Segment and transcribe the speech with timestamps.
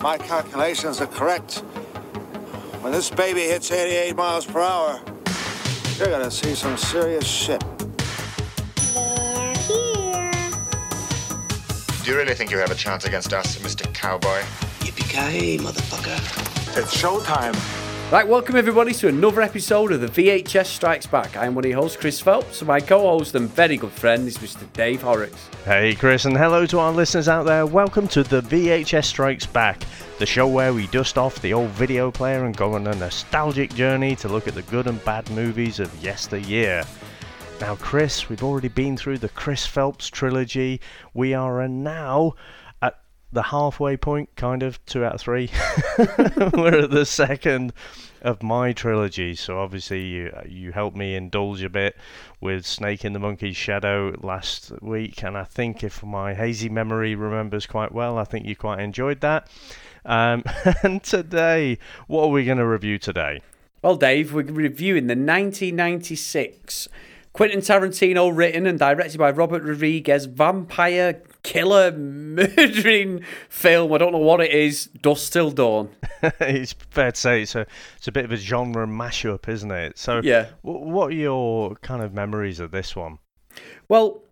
[0.00, 1.58] my calculations are correct,
[2.82, 5.00] when this baby hits 88 miles per hour,
[5.96, 7.62] you're gonna see some serious shit.
[8.94, 10.30] They're here.
[12.04, 13.92] Do you really think you have a chance against us, Mr.
[13.92, 14.42] Cowboy?
[14.80, 16.18] Yippee-ki-yay, motherfucker.
[16.76, 17.87] It's showtime.
[18.10, 21.36] Right, welcome everybody to another episode of the VHS Strikes Back.
[21.36, 24.38] I'm one of your hosts, Chris Phelps, and my co-host and very good friend is
[24.38, 24.72] Mr.
[24.72, 25.50] Dave Horrocks.
[25.66, 27.66] Hey, Chris, and hello to our listeners out there.
[27.66, 29.82] Welcome to the VHS Strikes Back,
[30.18, 33.74] the show where we dust off the old video player and go on a nostalgic
[33.74, 36.84] journey to look at the good and bad movies of yesteryear.
[37.60, 40.80] Now, Chris, we've already been through the Chris Phelps trilogy.
[41.12, 42.36] We are uh, now
[42.80, 43.00] at
[43.32, 45.50] the halfway point, kind of, two out of three.
[46.54, 47.72] We're at the second
[48.22, 51.96] of my trilogy, so obviously you you helped me indulge a bit
[52.40, 57.14] with Snake in the Monkey's Shadow last week, and I think if my hazy memory
[57.14, 59.48] remembers quite well, I think you quite enjoyed that.
[60.04, 60.44] Um,
[60.82, 63.42] and today, what are we going to review today?
[63.82, 66.88] Well, Dave, we're reviewing the 1996
[67.32, 73.92] Quentin Tarantino written and directed by Robert Rodriguez vampire killer murdering film.
[73.92, 74.86] I don't know what it is.
[75.00, 75.88] Dusk Till Dawn.
[76.40, 79.96] it's fair to say it's a it's a bit of a genre mashup, isn't it?
[79.98, 80.46] So, Yeah.
[80.62, 83.18] wh- what are your kind of memories of this one?
[83.88, 84.22] Well,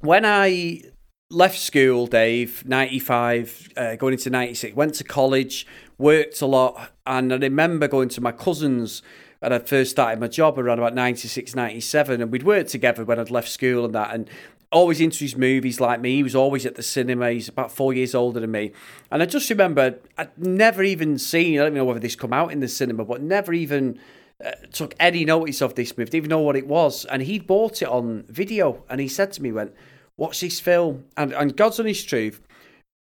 [0.00, 0.82] when I
[1.30, 5.66] left school, Dave, 95, uh, going into 96, went to college,
[5.98, 9.02] worked a lot, and I remember going to my cousin's
[9.42, 13.18] and I first started my job around about 96, 97, and we'd worked together when
[13.18, 14.28] I'd left school and that, and
[14.72, 16.16] always into his movies like me.
[16.16, 17.30] He was always at the cinema.
[17.30, 18.72] He's about four years older than me.
[19.10, 22.32] And I just remember I'd never even seen, I don't even know whether this come
[22.32, 23.98] out in the cinema, but never even
[24.44, 27.04] uh, took any notice of this movie, didn't even know what it was.
[27.06, 29.74] And he bought it on video, and he said to me, went,
[30.16, 31.04] watch this film.
[31.16, 32.40] And, and God's honest truth,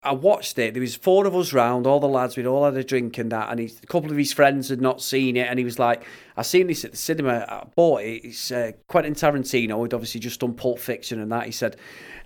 [0.02, 0.74] I watched it.
[0.74, 2.36] There was four of us round, all the lads.
[2.36, 3.50] We'd all had a drink and that.
[3.50, 6.04] And he, a couple of his friends had not seen it, and he was like,
[6.36, 7.44] "I seen this at the cinema.
[7.48, 8.24] I bought it.
[8.24, 9.82] It's uh, Quentin Tarantino.
[9.82, 11.76] He'd obviously just done Pulp Fiction and that." He said,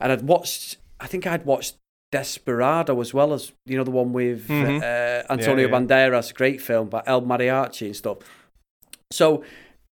[0.00, 0.76] and I'd watched.
[1.00, 1.76] I think I'd watched
[2.12, 4.82] Desperado as well as you know the one with Mhm.
[4.82, 5.80] uh, Antonio Yeah, yeah.
[5.80, 8.18] Banderas, great film, but El Mariachi and stuff.
[9.10, 9.42] So,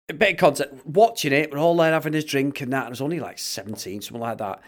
[0.10, 0.74] a bit of context.
[0.86, 2.82] Watching it, we're all there having a drink and that.
[2.82, 4.62] And I was only like 17, something like that.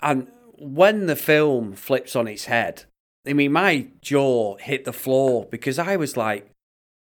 [0.00, 0.28] And
[0.62, 2.84] when the film flips on its head,
[3.26, 6.50] I mean, my jaw hit the floor because I was like,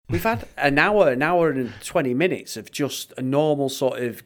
[0.08, 4.22] we've had an hour, an hour and 20 minutes of just a normal sort of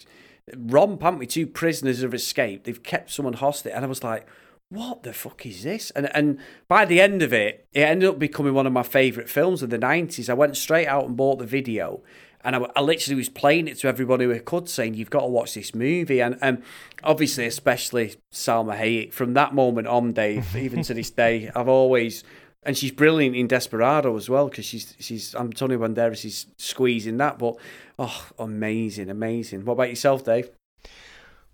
[0.57, 1.27] romp, haven't we?
[1.27, 2.65] Two prisoners have escaped.
[2.65, 3.73] They've kept someone hostage.
[3.75, 4.27] And I was like,
[4.71, 5.91] what the fuck is this?
[5.91, 9.29] And and by the end of it, it ended up becoming one of my favourite
[9.29, 10.29] films of the 90s.
[10.29, 12.03] I went straight out and bought the video.
[12.45, 15.27] And I, I literally was playing it to everybody who could, saying, You've got to
[15.27, 16.21] watch this movie.
[16.21, 16.63] And um,
[17.03, 22.23] obviously, especially Salma Hayek, from that moment on, Dave, even to this day, I've always.
[22.67, 27.39] And she's brilliant in Desperado as well, because she's she's Antonio Banderas is squeezing that.
[27.39, 27.57] But
[27.99, 29.67] oh, amazing, amazing.
[29.67, 30.51] What about yourself, Dave?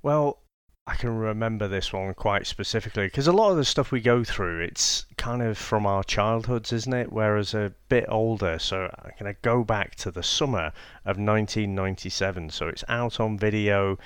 [0.02, 0.38] Well,
[0.90, 4.24] I can remember this one quite specifically because a lot of the stuff we go
[4.24, 7.12] through, it's kind of from our childhoods, isn't it?
[7.12, 10.72] Whereas a bit older, so I'm going to go back to the summer
[11.04, 12.50] of 1997.
[12.50, 14.00] So it's out on video.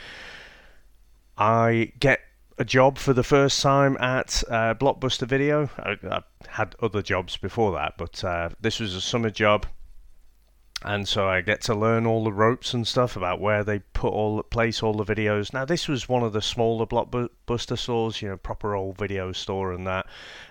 [1.39, 2.21] I get
[2.59, 5.71] a job for the first time at uh, Blockbuster Video.
[5.79, 9.65] I, I had other jobs before that, but uh, this was a summer job
[10.85, 14.13] and so I get to learn all the ropes and stuff about where they put
[14.13, 15.53] all place all the videos.
[15.53, 19.73] Now this was one of the smaller blockbuster stores, you know, proper old video store
[19.73, 20.07] and that.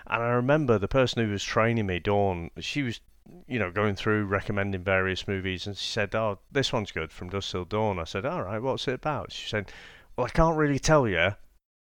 [0.08, 3.00] And I remember the person who was training me, Dawn, she was,
[3.46, 7.30] you know, going through recommending various movies, and she said, "Oh, this one's good from
[7.30, 9.70] Dusk Till Dawn." I said, "All right, what's it about?" She said,
[10.16, 11.36] "Well, I can't really tell you,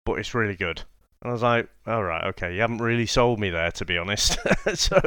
[0.05, 0.83] but it's really good."
[1.23, 3.97] And I was like, all right, okay, you haven't really sold me there, to be
[3.97, 4.37] honest.
[4.73, 4.99] so,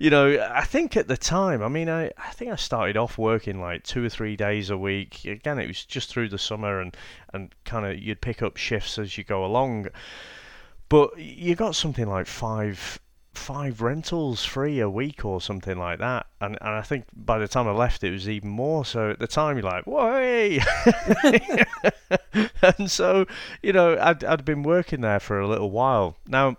[0.00, 3.16] you know, I think at the time, I mean, I, I think I started off
[3.16, 5.24] working like two or three days a week.
[5.24, 6.96] Again, it was just through the summer and,
[7.32, 9.86] and kind of you'd pick up shifts as you go along.
[10.88, 12.98] But you got something like five
[13.32, 16.26] five rentals free a week or something like that.
[16.40, 18.84] And and I think by the time I left it was even more.
[18.84, 20.60] So at the time you're like, "Why?"
[22.62, 23.26] And so,
[23.62, 26.16] you know, I'd I'd been working there for a little while.
[26.26, 26.56] Now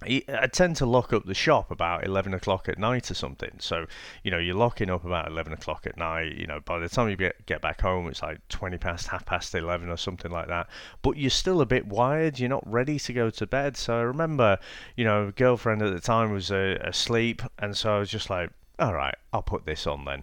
[0.00, 3.56] I tend to lock up the shop about 11 o'clock at night or something.
[3.58, 3.86] So,
[4.22, 6.36] you know, you're locking up about 11 o'clock at night.
[6.36, 9.26] You know, by the time you get, get back home, it's like 20 past, half
[9.26, 10.68] past 11 or something like that.
[11.02, 12.38] But you're still a bit wired.
[12.38, 13.76] You're not ready to go to bed.
[13.76, 14.58] So I remember,
[14.96, 17.42] you know, girlfriend at the time was uh, asleep.
[17.58, 20.22] And so I was just like, all right, I'll put this on then.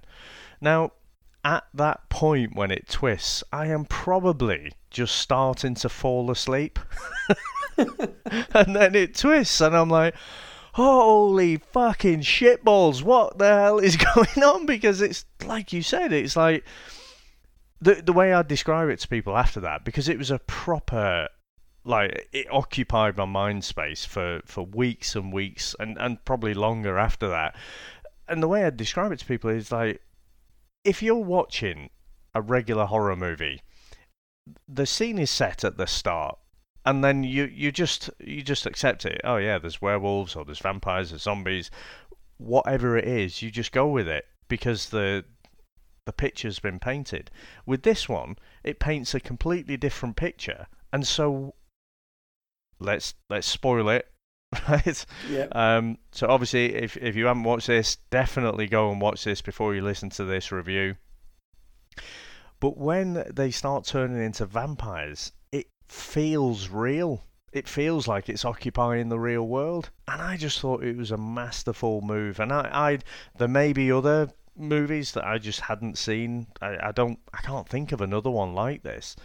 [0.61, 0.93] Now,
[1.43, 6.79] at that point when it twists, I am probably just starting to fall asleep.
[7.77, 10.15] and then it twists, and I'm like,
[10.73, 14.65] holy fucking shitballs, what the hell is going on?
[14.65, 16.63] Because it's like you said, it's like
[17.81, 21.27] the the way I describe it to people after that, because it was a proper
[21.83, 26.97] like it occupied my mind space for, for weeks and weeks and, and probably longer
[26.97, 27.55] after that.
[28.27, 30.01] And the way I describe it to people is like
[30.85, 31.89] if you're watching
[32.33, 33.61] a regular horror movie,
[34.67, 36.37] the scene is set at the start
[36.85, 39.19] and then you, you just you just accept it.
[39.23, 41.71] Oh yeah, there's werewolves or there's vampires or zombies,
[42.37, 45.25] whatever it is, you just go with it because the
[46.05, 47.31] the picture's been painted.
[47.65, 51.55] With this one, it paints a completely different picture, and so
[52.79, 54.07] let's let's spoil it,
[54.69, 55.05] right?
[55.27, 55.47] Yeah.
[55.53, 59.73] Um, so obviously, if if you haven't watched this, definitely go and watch this before
[59.73, 60.97] you listen to this review.
[62.59, 67.23] But when they start turning into vampires, it feels real.
[67.51, 71.17] It feels like it's occupying the real world, and I just thought it was a
[71.17, 72.39] masterful move.
[72.39, 72.99] And I, I
[73.37, 76.47] there may be other movies that I just hadn't seen.
[76.61, 79.15] I, I don't, I can't think of another one like this.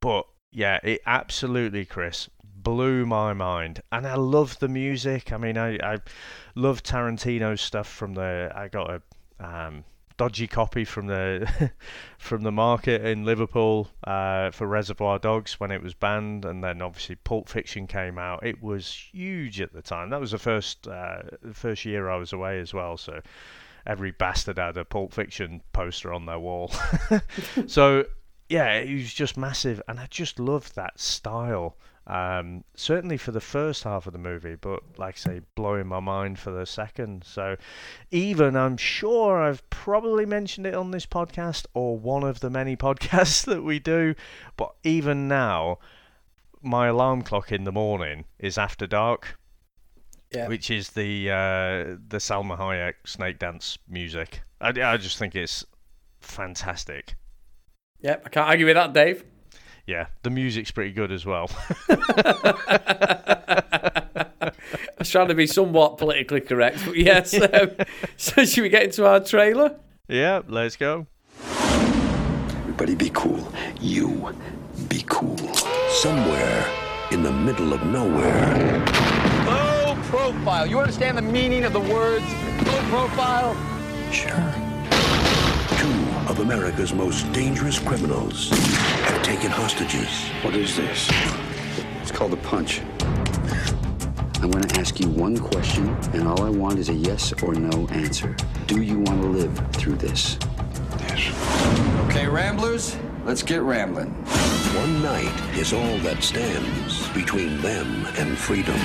[0.00, 3.80] But yeah, it absolutely, Chris, blew my mind.
[3.90, 5.32] And I love the music.
[5.32, 5.98] I mean, I, I
[6.54, 8.52] love Tarantino's stuff from the.
[8.54, 9.02] I got a
[9.44, 9.84] um,
[10.22, 11.72] dodgy copy from the
[12.18, 16.80] from the market in Liverpool uh, for Reservoir Dogs when it was banned, and then
[16.80, 18.46] obviously Pulp Fiction came out.
[18.46, 20.10] It was huge at the time.
[20.10, 21.22] That was the first uh,
[21.52, 23.20] first year I was away as well, so
[23.84, 26.72] every bastard had a Pulp Fiction poster on their wall.
[27.66, 28.04] so
[28.48, 31.74] yeah, it was just massive, and I just loved that style.
[32.04, 36.00] Um, certainly for the first half of the movie, but like I say, blowing my
[36.00, 37.22] mind for the second.
[37.24, 37.56] So,
[38.10, 42.76] even I'm sure I've probably mentioned it on this podcast or one of the many
[42.88, 44.16] podcasts that we do,
[44.56, 45.78] but even now,
[46.60, 49.38] my alarm clock in the morning is After Dark,
[50.32, 50.48] Yeah.
[50.48, 54.42] which is the uh, the Salma Hayek snake dance music.
[54.60, 55.64] I, I just think it's
[56.20, 57.14] fantastic.
[58.00, 59.24] Yep, I can't argue with that, Dave.
[59.86, 61.50] Yeah, the music's pretty good as well.
[61.88, 62.92] I
[64.98, 67.34] was trying to be somewhat politically correct, but yes.
[67.52, 67.70] Um,
[68.16, 69.76] so, should we get into our trailer?
[70.08, 71.06] yeah, let's go.
[72.60, 73.46] Everybody be cool.
[73.80, 74.34] You
[74.88, 75.36] be cool.
[75.90, 76.66] Somewhere
[77.10, 78.78] in the middle of nowhere,
[79.46, 80.66] Low profile.
[80.66, 82.24] You understand the meaning of the words
[82.66, 83.56] low profile?
[84.12, 84.71] sure, two
[86.32, 90.08] of America's most dangerous criminals have taken hostages.
[90.40, 91.10] What is this?
[92.00, 92.80] It's called a punch.
[94.40, 97.52] I'm going to ask you one question, and all I want is a yes or
[97.52, 98.34] no answer.
[98.66, 100.38] Do you want to live through this?
[101.00, 101.34] Yes.
[102.08, 102.96] Okay, Ramblers,
[103.26, 104.08] let's get rambling.
[104.74, 108.78] One night is all that stands between them and freedom.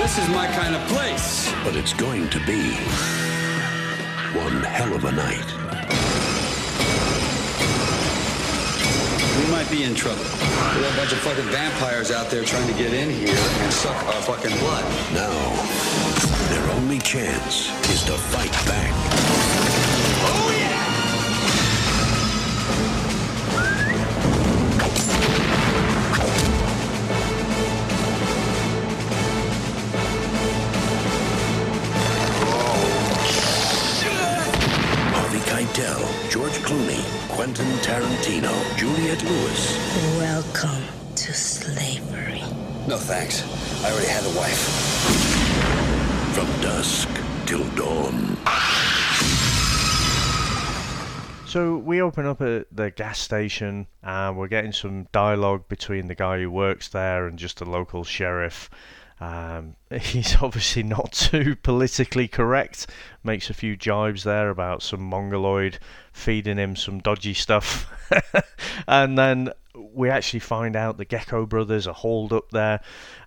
[0.00, 1.52] This is my kind of place.
[1.62, 2.74] But it's going to be
[4.34, 5.44] one hell of a night.
[9.38, 10.22] We might be in trouble.
[10.22, 13.72] We have a bunch of fucking vampires out there trying to get in here and
[13.72, 14.84] suck our fucking blood.
[15.12, 15.28] Now,
[16.48, 19.81] their only chance is to fight back.
[37.42, 39.76] Quentin Tarantino, Juliette Lewis,
[40.16, 40.84] Welcome
[41.16, 42.40] to slavery.
[42.86, 43.42] No thanks.
[43.82, 44.60] I already had a wife.
[46.36, 47.08] from dusk
[47.44, 48.36] till dawn.
[51.48, 56.14] So we open up at the gas station and we're getting some dialogue between the
[56.14, 58.70] guy who works there and just the local sheriff.
[59.22, 62.88] Um, he's obviously not too politically correct.
[63.22, 65.78] Makes a few jibes there about some mongoloid
[66.12, 67.88] feeding him some dodgy stuff.
[68.88, 69.50] and then
[69.94, 72.80] we actually find out the Gecko brothers are hauled up there.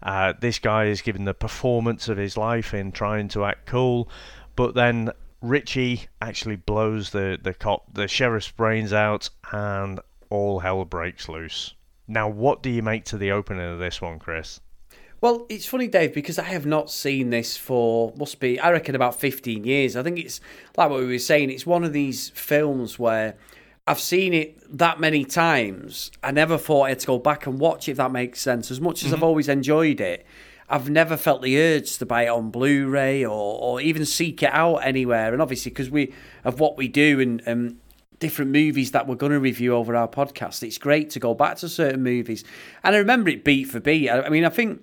[0.03, 4.09] Uh, this guy is given the performance of his life in trying to act cool,
[4.57, 5.11] but then
[5.41, 11.73] Richie actually blows the the cop, the sheriff's brains out, and all hell breaks loose.
[12.05, 14.59] Now, what do you make to the opening of this one, Chris?
[15.21, 18.95] Well, it's funny, Dave, because I have not seen this for must be I reckon
[18.95, 19.95] about fifteen years.
[19.95, 20.39] I think it's
[20.77, 21.49] like what we were saying.
[21.49, 23.35] It's one of these films where
[23.87, 26.11] I've seen it that many times.
[26.23, 27.91] I never thought I had to go back and watch it.
[27.91, 28.69] If that makes sense.
[28.69, 30.25] As much as I've always enjoyed it,
[30.69, 34.51] I've never felt the urge to buy it on Blu-ray or, or even seek it
[34.51, 35.31] out anywhere.
[35.33, 37.77] And obviously, because we of what we do and um,
[38.19, 41.57] different movies that we're going to review over our podcast, it's great to go back
[41.57, 42.43] to certain movies.
[42.83, 44.09] And I remember it beat for beat.
[44.09, 44.81] I, I mean, I think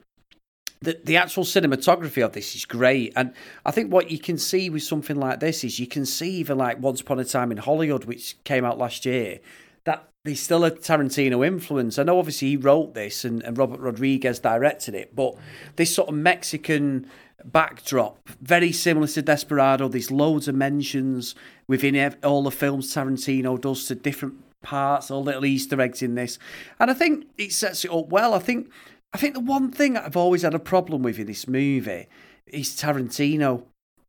[0.83, 3.13] the, the actual cinematography of this is great.
[3.17, 3.33] And
[3.65, 6.59] I think what you can see with something like this is you can see even
[6.59, 9.39] like Once Upon a Time in Hollywood, which came out last year,
[9.85, 11.99] that there's still a Tarantino influence.
[11.99, 15.37] I know obviously he wrote this and, and Robert Rodriguez directed it, but
[15.77, 17.09] this sort of Mexican
[17.45, 19.89] backdrop, very similar to Desperado.
[19.89, 21.35] There's loads of mentions
[21.67, 26.39] within all the films Tarantino does to different parts, all little Easter eggs in this.
[26.79, 28.35] And I think it sets it up well.
[28.35, 28.71] I think
[29.13, 32.07] I think the one thing I've always had a problem with in this movie
[32.47, 33.65] is Tarantino.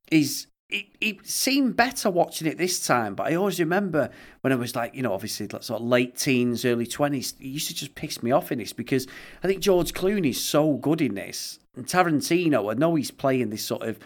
[0.10, 4.10] Is it, it seemed better watching it this time, but I always remember
[4.42, 7.68] when I was like, you know, obviously sort of late teens, early twenties, it used
[7.68, 9.08] to just piss me off in this because
[9.44, 13.66] I think George Clooney's so good in this, and Tarantino, I know he's playing this
[13.66, 14.00] sort of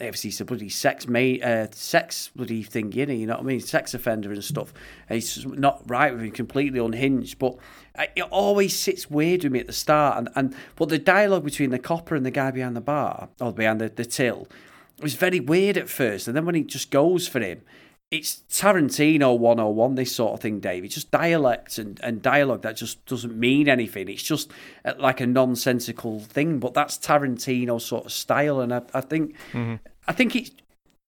[0.00, 3.44] obviously a bloody sex mate, uh, sex bloody thing, you know, you know what I
[3.44, 4.72] mean, sex offender and stuff.
[5.08, 7.38] And he's not right with him, completely unhinged.
[7.38, 7.56] But
[8.16, 11.70] it always sits weird with me at the start, and and but the dialogue between
[11.70, 14.48] the copper and the guy behind the bar or behind the, the till
[15.00, 17.62] was very weird at first, and then when he just goes for him.
[18.10, 20.84] It's Tarantino 101, this sort of thing, Dave.
[20.84, 24.08] It's just dialect and, and dialogue that just doesn't mean anything.
[24.08, 24.50] It's just
[24.84, 28.60] uh, like a nonsensical thing, but that's Tarantino sort of style.
[28.60, 29.36] And I, I think
[30.08, 30.50] I think it's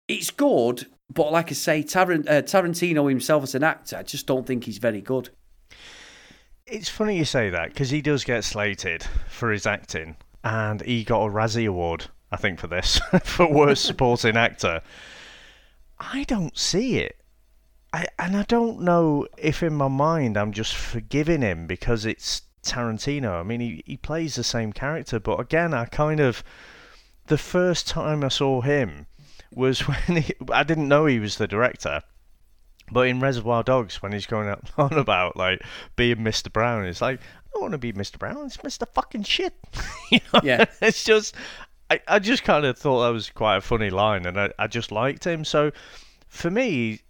[0.08, 4.26] it's good, but like I say, Tarant, uh, Tarantino himself as an actor, I just
[4.26, 5.28] don't think he's very good.
[6.64, 11.04] It's funny you say that because he does get slated for his acting, and he
[11.04, 14.80] got a Razzie Award, I think, for this for worst supporting actor.
[15.98, 17.16] I don't see it.
[17.92, 22.42] I, and I don't know if in my mind I'm just forgiving him because it's
[22.62, 23.40] Tarantino.
[23.40, 26.42] I mean, he, he plays the same character, but again, I kind of.
[27.28, 29.06] The first time I saw him
[29.52, 32.02] was when he, I didn't know he was the director.
[32.92, 34.48] But in Reservoir Dogs, when he's going
[34.78, 35.60] on about like
[35.96, 36.52] being Mr.
[36.52, 38.18] Brown, it's like I don't want to be Mr.
[38.18, 38.46] Brown.
[38.46, 38.86] It's Mr.
[38.94, 39.54] Fucking shit.
[40.12, 40.40] You know?
[40.44, 40.66] Yeah.
[40.80, 41.34] It's just
[41.90, 44.66] I, I just kind of thought that was quite a funny line, and I, I
[44.66, 45.44] just liked him.
[45.44, 45.70] So
[46.28, 47.00] for me,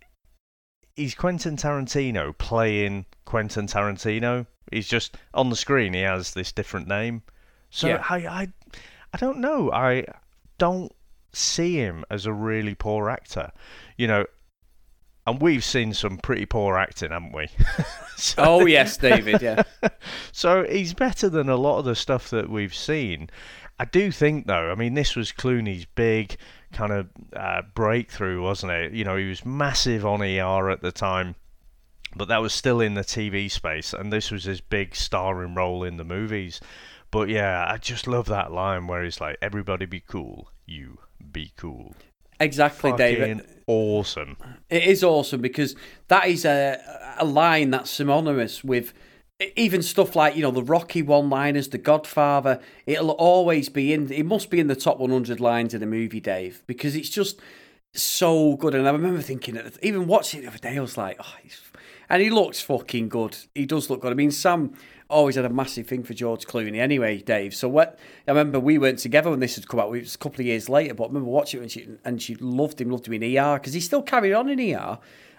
[0.95, 4.47] he's Quentin Tarantino playing Quentin Tarantino.
[4.71, 5.95] He's just on the screen.
[5.95, 7.23] He has this different name.
[7.71, 8.05] So Yeah.
[8.09, 8.49] I, I
[9.15, 9.71] I don't know.
[9.73, 10.05] I
[10.59, 10.93] don't
[11.33, 13.53] see him as a really poor actor.
[13.97, 14.27] You know,
[15.27, 17.49] and we've seen some pretty poor acting, haven't we?
[18.17, 19.43] So- Oh yes, David.
[19.43, 19.63] Yeah,
[20.33, 23.29] so he's better than a lot of the stuff that we've seen.
[23.79, 26.37] I do think, though, I mean, this was Clooney's big
[26.73, 28.93] kind of uh, breakthrough, wasn't it?
[28.93, 31.35] You know, he was massive on ER at the time,
[32.15, 35.85] but that was still in the TV space, and this was his big starring role
[35.85, 36.61] in the movies.
[37.11, 40.99] But yeah, I just love that line where he's like, "Everybody be cool, you
[41.33, 41.95] be cool."
[42.41, 43.47] exactly, David.
[43.67, 44.37] Awesome.
[44.69, 45.75] It is awesome because
[46.09, 46.79] that is a
[47.19, 48.93] a line that's synonymous with
[49.57, 52.61] even stuff like you know the Rocky one-liners, The Godfather.
[52.87, 54.11] It'll always be in.
[54.11, 57.41] It must be in the top 100 lines in a movie, Dave, because it's just
[57.93, 58.75] so good.
[58.75, 61.35] And I remember thinking, even watching it the other day, I was like, oh,
[62.09, 63.37] and he looks fucking good.
[63.55, 64.13] He does look good.
[64.13, 64.75] I mean, Sam
[65.09, 67.55] always had a massive thing for George Clooney, anyway, Dave.
[67.55, 67.99] So what?
[68.27, 69.95] I remember we weren't together when this had come out.
[69.95, 72.23] It was a couple of years later, but I remember watching it and she and
[72.23, 74.99] she loved him, loved him in ER because he still carried on in ER.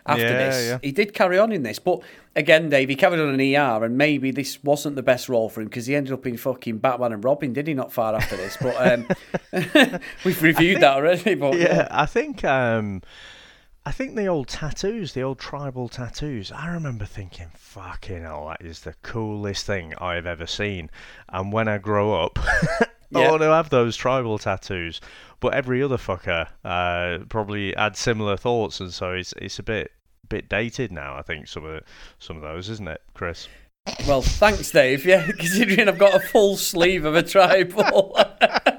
[0.09, 0.79] After Yeah, this, yeah.
[0.81, 1.99] he did carry on in this, but
[2.33, 5.59] again, Dave, he carried on in ER, and maybe this wasn't the best role for
[5.59, 7.73] him because he ended up in fucking Batman and Robin, did he?
[7.73, 9.05] Not far after this, but um,
[10.23, 11.35] we've reviewed that already.
[11.35, 13.01] But yeah, I think um,
[13.87, 16.51] I think the old tattoos, the old tribal tattoos.
[16.51, 20.89] I remember thinking, "Fucking hell, that is the coolest thing I've ever seen."
[21.29, 23.29] And when I grow up, I Yeah.
[23.31, 24.99] want to have those tribal tattoos.
[25.39, 29.91] But every other fucker uh, probably had similar thoughts, and so it's it's a bit
[30.27, 31.15] bit dated now.
[31.15, 31.81] I think some of
[32.19, 33.47] some of those, isn't it, Chris?
[34.05, 35.05] Well, thanks, Dave.
[35.05, 38.19] Yeah, considering I've got a full sleeve of a tribal.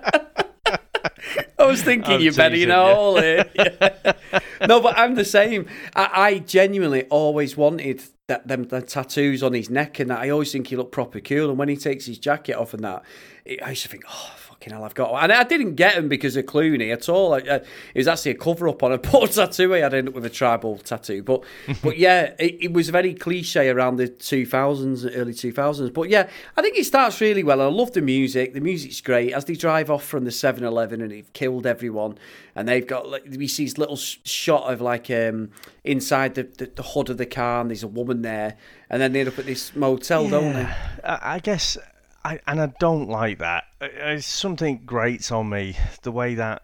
[1.68, 3.50] I was thinking I'm you better you know all it.
[3.54, 4.12] Yeah.
[4.66, 5.68] No, but I'm the same.
[5.94, 10.18] I, I genuinely always wanted that them the tattoos on his neck and that.
[10.18, 11.48] I always think he looked proper cool.
[11.48, 13.02] And when he takes his jacket off and that,
[13.44, 14.34] it, I used to think, oh
[14.68, 15.12] fucking hell, I've got.
[15.12, 17.34] one." And I didn't get him because of Clooney at all.
[17.34, 19.74] I, I, it was actually a cover up on a poor tattoo.
[19.74, 21.44] I had ended up with a tribal tattoo, but
[21.82, 25.92] but yeah, it, it was very cliche around the 2000s, early 2000s.
[25.92, 27.60] But yeah, I think it starts really well.
[27.60, 28.54] I love the music.
[28.54, 32.18] The music's great as they drive off from the 7-Eleven and they've killed everyone,
[32.54, 35.50] and they've got like we see this little shot of like um
[35.84, 38.56] inside the, the the hood of the car, and there's a woman there,
[38.90, 40.68] and then they end up at this motel, don't they?
[41.04, 41.78] I, I guess,
[42.24, 43.64] I, and I don't like that.
[43.80, 46.62] It's something grates on me the way that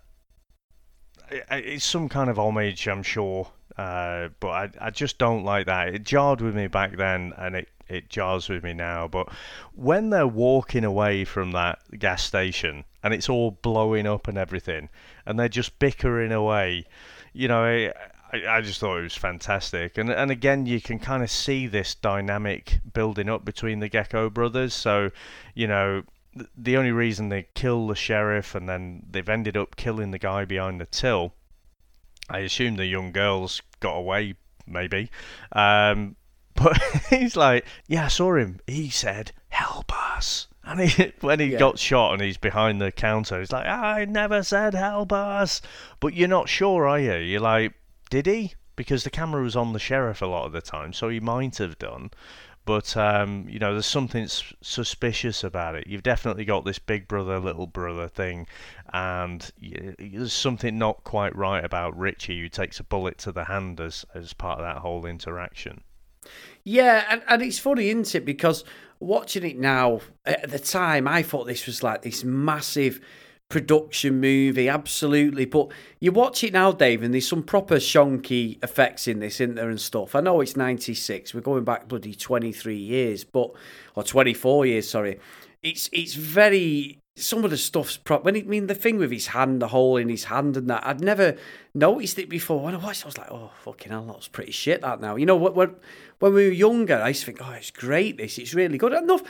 [1.30, 5.88] it's some kind of homage, I'm sure, uh, but I, I just don't like that.
[5.88, 9.08] It jarred with me back then, and it it jars with me now.
[9.08, 9.28] But
[9.74, 14.88] when they're walking away from that gas station and it's all blowing up and everything,
[15.26, 16.84] and they're just bickering away.
[17.32, 17.92] You know,
[18.34, 21.66] I, I just thought it was fantastic, and and again, you can kind of see
[21.66, 24.74] this dynamic building up between the Gecko brothers.
[24.74, 25.10] So,
[25.54, 26.02] you know,
[26.56, 30.44] the only reason they kill the sheriff and then they've ended up killing the guy
[30.44, 31.34] behind the till.
[32.28, 34.34] I assume the young girls got away,
[34.66, 35.10] maybe.
[35.52, 36.16] Um,
[36.54, 36.76] but
[37.10, 38.60] he's like, yeah, I saw him.
[38.66, 40.48] He said, help us.
[40.64, 41.58] And he, when he Yeah.
[41.58, 45.60] got shot and he's behind the counter, he's like, I never said help us.
[46.00, 47.14] But you're not sure, are you?
[47.16, 47.74] You're like,
[48.14, 48.54] did he?
[48.76, 51.58] Because the camera was on the sheriff a lot of the time, so he might
[51.58, 52.12] have done.
[52.64, 55.88] But um, you know, there's something suspicious about it.
[55.88, 58.46] You've definitely got this big brother, little brother thing,
[58.92, 59.50] and
[59.98, 64.06] there's something not quite right about Richie, who takes a bullet to the hand as
[64.14, 65.82] as part of that whole interaction.
[66.62, 68.24] Yeah, and, and it's funny, isn't it?
[68.24, 68.62] Because
[69.00, 73.00] watching it now, at the time, I thought this was like this massive
[73.48, 75.44] production movie, absolutely.
[75.44, 75.68] But
[76.00, 79.70] you watch it now, Dave, and there's some proper shonky effects in this, isn't there,
[79.70, 80.14] and stuff.
[80.14, 83.50] I know it's 96, we're going back bloody 23 years, but,
[83.94, 85.18] or 24 years, sorry.
[85.62, 88.24] It's it's very some of the stuff's prop.
[88.24, 90.68] When it, I mean the thing with his hand, the hole in his hand, and
[90.68, 91.36] that I'd never
[91.74, 92.60] noticed it before.
[92.60, 95.26] When I watched, I was like, "Oh fucking hell, that's pretty shit." That now, you
[95.26, 95.76] know, when when
[96.18, 98.18] when we were younger, I used to think, "Oh, it's great.
[98.18, 99.22] This, it's really good." Enough.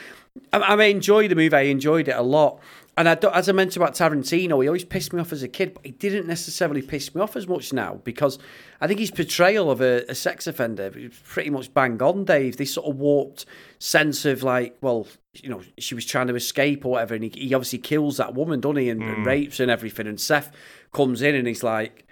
[0.51, 1.55] I, I enjoyed the movie.
[1.55, 2.59] I enjoyed it a lot.
[2.97, 5.73] And I, as I mentioned about Tarantino, he always pissed me off as a kid,
[5.73, 8.39] but he didn't necessarily piss me off as much now because
[8.79, 12.55] I think his portrayal of a, a sex offender is pretty much bang on, Dave.
[12.55, 13.45] This sort of warped
[13.79, 17.31] sense of like, well, you know, she was trying to escape or whatever, and he,
[17.35, 19.25] he obviously kills that woman, doesn't he, and, and mm.
[19.25, 20.07] rapes and everything.
[20.07, 20.51] And Seth
[20.93, 22.07] comes in and he's like,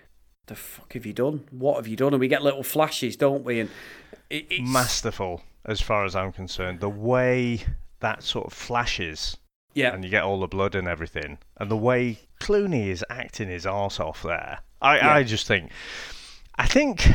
[0.48, 1.46] "The fuck have you done?
[1.52, 3.62] What have you done?" And we get little flashes, don't we?
[3.62, 3.70] And
[4.30, 6.82] it, it's Masterful, as far as I'm concerned.
[6.82, 7.62] The way
[8.02, 9.38] that sort of flashes
[9.74, 13.50] yeah, and you get all the blood and everything, and the way Clooney is acting
[13.50, 14.60] his arse off there.
[14.82, 15.14] I, Yeah.
[15.14, 15.72] I just think,
[16.56, 17.08] I think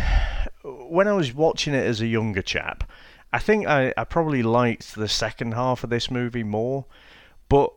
[0.64, 2.90] when I was watching it as a younger chap,
[3.32, 6.86] I think I, I probably liked the second half of this movie more,
[7.48, 7.72] but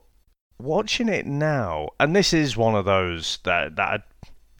[0.57, 4.03] watching it now, and this is one of those that that I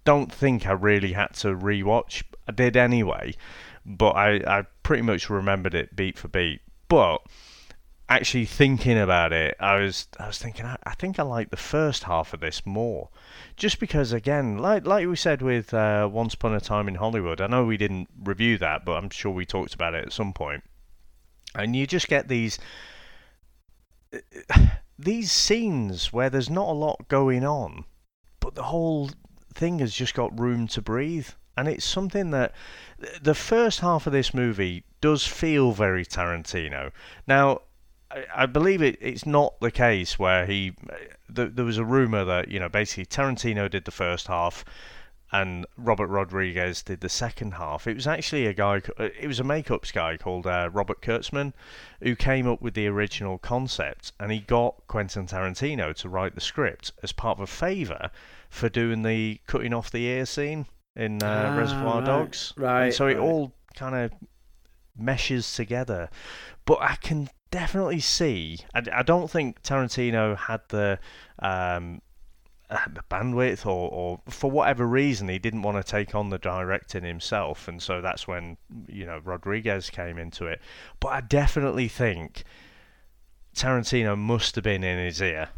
[0.03, 2.23] don't think I really had to rewatch.
[2.47, 3.35] I did anyway,
[3.85, 6.61] but I, I pretty much remembered it beat for beat.
[6.87, 7.19] But
[8.11, 11.57] actually thinking about it, I was I was thinking I, I think I like the
[11.57, 13.09] first half of this more,
[13.55, 17.39] just because again, like like we said with uh, Once Upon a Time in Hollywood.
[17.39, 20.33] I know we didn't review that, but I'm sure we talked about it at some
[20.33, 20.63] point.
[21.55, 22.59] And you just get these
[24.99, 27.85] these scenes where there's not a lot going on,
[28.41, 29.09] but the whole
[29.53, 31.29] thing has just got room to breathe.
[31.55, 32.53] And it's something that
[33.21, 36.91] the first half of this movie does feel very Tarantino.
[37.27, 37.61] Now,
[38.13, 40.73] I, I believe it, it's not the case where he.
[41.33, 44.65] Th- there was a rumor that you know basically Tarantino did the first half,
[45.31, 47.87] and Robert Rodriguez did the second half.
[47.87, 48.81] It was actually a guy.
[48.97, 51.53] It was a makeups guy called uh, Robert Kurtzman,
[52.01, 56.41] who came up with the original concept, and he got Quentin Tarantino to write the
[56.41, 58.11] script as part of a favor
[58.49, 62.53] for doing the cutting off the ear scene in uh, Ah, Reservoir right, Dogs.
[62.57, 64.11] And right, so it all kind of
[64.97, 66.09] meshes together.
[66.65, 68.59] But I can definitely see.
[68.73, 70.99] I, I don't think Tarantino had the
[71.39, 72.01] um,
[72.69, 76.37] uh, the bandwidth, or, or for whatever reason, he didn't want to take on the
[76.37, 80.61] directing himself, and so that's when you know Rodriguez came into it.
[80.99, 82.43] But I definitely think
[83.53, 85.49] Tarantino must have been in his ear.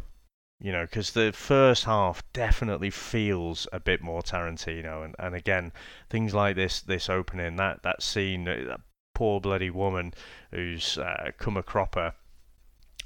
[0.60, 5.72] You know, because the first half definitely feels a bit more Tarantino, and, and again,
[6.10, 8.80] things like this this opening, that that scene, uh, that
[9.14, 10.12] poor bloody woman
[10.50, 12.14] who's uh, come a cropper,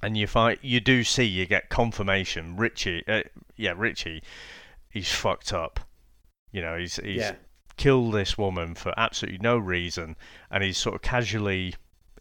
[0.03, 2.57] and you find you do see you get confirmation.
[2.57, 3.23] Richie, uh,
[3.57, 4.23] yeah, Richie,
[4.91, 5.81] he's fucked up.
[6.51, 7.35] You know, he's he's Yeah.
[7.77, 10.17] killed this woman for absolutely no reason,
[10.51, 11.75] and he's sort of casually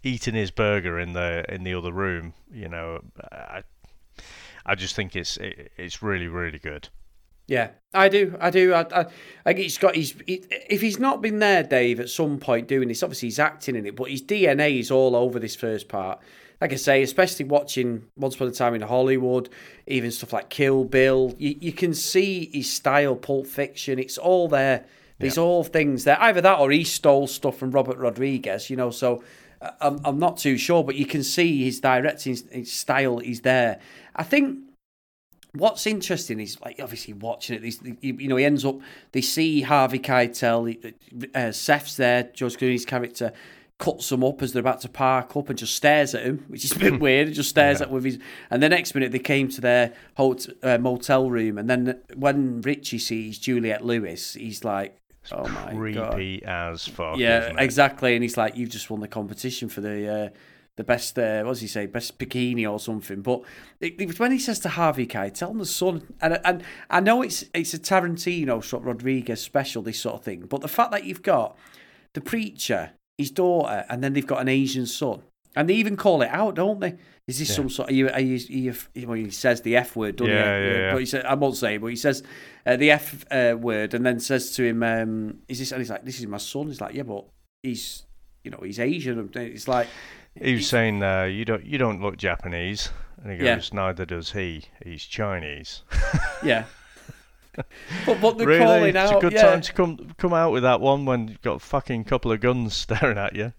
[0.04, 2.34] eating his burger in the in the other room.
[2.52, 3.64] You know, I
[4.66, 6.90] I just think it's it, it's really really good.
[7.48, 8.36] Yeah, I do.
[8.40, 8.74] I do.
[8.74, 10.14] I, I, I think he's got his.
[10.26, 13.76] he- If he's not been there, Dave, at some point doing this, obviously he's acting
[13.76, 16.20] in it, but his DNA is all over this first part.
[16.60, 19.48] Like I say, especially watching Once Upon a Time in Hollywood,
[19.86, 24.00] even stuff like Kill Bill, you, you can see his style, Pulp Fiction.
[24.00, 24.86] It's all there.
[25.20, 26.20] There's all things there.
[26.22, 28.92] Either that or he stole stuff from Robert Rodriguez, you know.
[28.92, 29.24] So
[29.62, 33.42] uh, I'm, I'm not too sure, but you can see his directing his style is
[33.42, 33.80] there.
[34.16, 34.60] I think
[35.54, 37.62] what's interesting is like obviously watching it.
[37.62, 38.80] These, you, know, he ends up.
[39.12, 40.94] They see Harvey Keitel,
[41.34, 43.34] uh, Seth's there, George Clooney's character.
[43.78, 46.66] cuts them up as they're about to park up and just stares at him, which
[46.66, 47.28] is a bit weird.
[47.28, 48.20] He just stares at with his.
[48.50, 52.62] And the next minute they came to their hotel, uh, motel room, and then when
[52.62, 54.98] Richie sees Juliette Lewis, he's like,
[55.32, 57.18] "Oh my god!" Creepy as fuck.
[57.18, 58.16] Yeah, exactly.
[58.16, 60.30] And he's like, "You've just won the competition for the uh,
[60.78, 61.20] the best.
[61.20, 61.86] Uh, what does he say?
[61.86, 63.42] Best bikini or something." But
[63.82, 67.22] it, it was when he says to Harvey Keitel, the son, and and I know
[67.22, 70.46] it's it's a Tarantino sort of Rodriguez special, this sort of thing.
[70.48, 71.58] But the fact that you've got
[72.14, 75.22] the preacher, his daughter, and then they've got an Asian son,
[75.56, 76.96] and they even call it out, don't they?
[77.28, 77.90] Is this some sort?
[77.90, 78.36] Of, are you, are you,
[78.72, 80.66] are you, well, he says the F word, doesn't Yeah, he?
[80.66, 80.92] yeah, yeah.
[80.94, 82.24] But he said, I won't say, it, but he says
[82.66, 85.90] uh, the F uh, word, and then says to him, um, "Is this?" And he's
[85.90, 87.26] like, "This is my son." He's like, "Yeah, but
[87.64, 88.06] he's,
[88.46, 89.88] you know, he's Asian." It's like,
[90.42, 92.90] He was saying, uh, "You don't, you don't look Japanese,"
[93.22, 93.56] and he Yeah.
[93.56, 94.64] goes, "Neither does he.
[94.84, 95.84] He's Chinese."
[96.44, 96.66] yeah.
[98.06, 99.18] but but they're really, calling it's out.
[99.18, 99.42] a good yeah.
[99.50, 102.40] time to come come out with that one when you've got a fucking couple of
[102.40, 103.54] guns staring at you.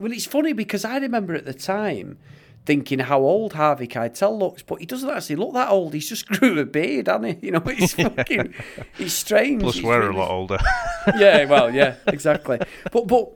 [0.00, 2.18] Well, it's funny because I remember at the time
[2.66, 5.94] thinking how old Harvey Keitel looks, but he doesn't actually look that old.
[5.94, 7.46] He's just grew a beard, hasn't he?
[7.46, 8.52] You know, he's fucking,
[8.98, 9.62] he's strange.
[9.62, 10.58] Plus, He's we're really- a lot older.
[11.16, 12.58] yeah, well, yeah, exactly.
[12.92, 13.32] But but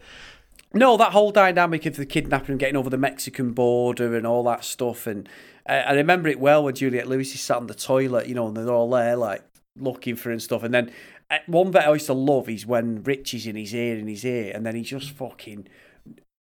[0.74, 4.42] no, that whole dynamic of the kidnapping and getting over the Mexican border and all
[4.44, 5.28] that stuff, and
[5.68, 8.48] uh, I remember it well when Juliette Lewis is sat on the toilet, you know,
[8.48, 9.42] and they're all there like
[9.76, 10.90] looking for and stuff, and then
[11.30, 14.24] uh, one bit I used to love is when Richie's in his ear, in his
[14.24, 15.66] ear, and then he just fucking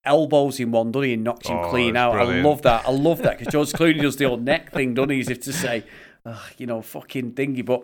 [0.03, 2.13] elbows him one, doesn't he, and knocks him Oh, clean out.
[2.13, 2.45] brilliant.
[2.45, 2.87] I love that.
[2.87, 5.41] I love that because George Clooney does the old neck thing, doesn't he, as if
[5.41, 5.83] to say,
[6.25, 7.61] Ugh, you know, fucking dingy.
[7.61, 7.83] but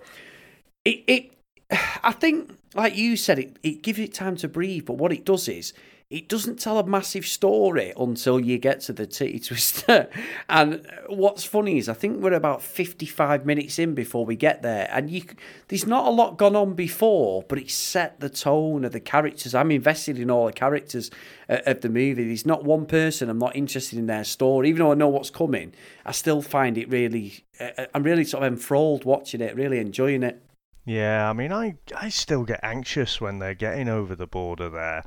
[0.85, 1.31] it, it
[2.03, 4.85] I think, like you said, it, it gives it time to breathe.
[4.85, 5.73] But what it does is,
[6.09, 10.09] it doesn't tell a massive story until you get to the titty twister.
[10.49, 14.87] and what's funny is, I think we're about fifty-five minutes in before we get there,
[14.89, 15.23] and you
[15.67, 19.53] there's not a lot gone on before, but it set the tone of the characters.
[19.53, 21.11] I'm invested in all the characters
[21.49, 22.25] uh, of the movie.
[22.25, 25.29] There's not one person I'm not interested in their story, even though I know what's
[25.29, 25.73] coming.
[26.05, 27.43] I still find it really.
[27.59, 30.41] Uh, I'm really sort of enthralled watching it, really enjoying it.
[30.85, 35.03] Yeah, I mean, I I still get anxious when they're getting over the border there.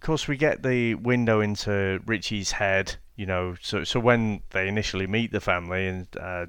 [0.00, 3.54] Of course, we get the window into Richie's head, you know.
[3.60, 6.46] So so when they initially meet the family and uh,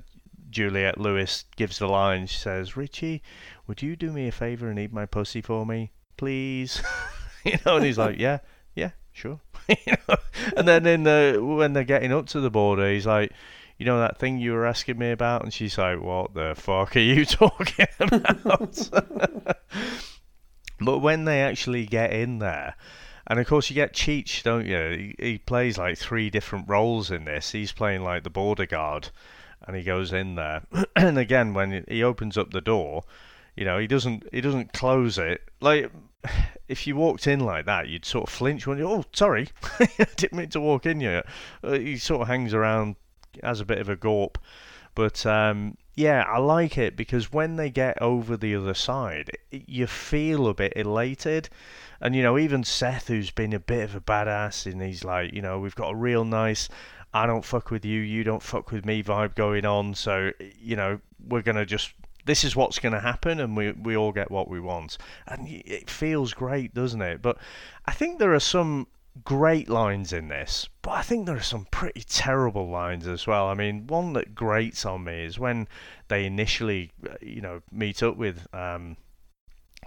[0.49, 3.21] Juliette Lewis gives the line, she says, "Richie,
[3.67, 6.81] would you do me a favor and eat my pussy for me, please?"
[7.43, 8.39] you know, and he's like, "Yeah,
[8.73, 10.15] yeah, sure." You know?
[10.55, 13.33] And then in the when they're getting up to the border, he's like.
[13.77, 15.41] You know that thing you were asking me about?
[15.41, 18.89] And she's like, What the fuck are you talking about?
[20.79, 22.75] but when they actually get in there,
[23.27, 25.13] and of course you get Cheech, don't you?
[25.19, 27.51] He, he plays like three different roles in this.
[27.51, 29.09] He's playing like the border guard,
[29.65, 30.63] and he goes in there.
[30.95, 33.03] and again, when he opens up the door,
[33.55, 35.41] you know, he doesn't he doesn't close it.
[35.59, 35.91] Like
[36.67, 40.07] if you walked in like that, you'd sort of flinch when you oh sorry, I
[40.15, 41.23] didn't mean to walk in here.
[41.63, 42.95] Uh, he sort of hangs around,
[43.43, 44.37] has a bit of a gawp,
[44.95, 49.87] but um, yeah, I like it because when they get over the other side, you
[49.87, 51.49] feel a bit elated.
[52.01, 55.33] And you know, even Seth, who's been a bit of a badass, and he's like,
[55.33, 56.67] you know, we've got a real nice
[57.13, 59.95] I don't fuck with you, you don't fuck with me vibe going on.
[59.95, 61.93] So, you know, we're going to just,
[62.25, 64.97] this is what's going to happen and we, we all get what we want.
[65.27, 67.21] And it feels great, doesn't it?
[67.21, 67.37] But
[67.85, 68.87] I think there are some
[69.25, 73.47] great lines in this, but I think there are some pretty terrible lines as well.
[73.47, 75.67] I mean, one that grates on me is when
[76.07, 78.95] they initially, uh, you know, meet up with um,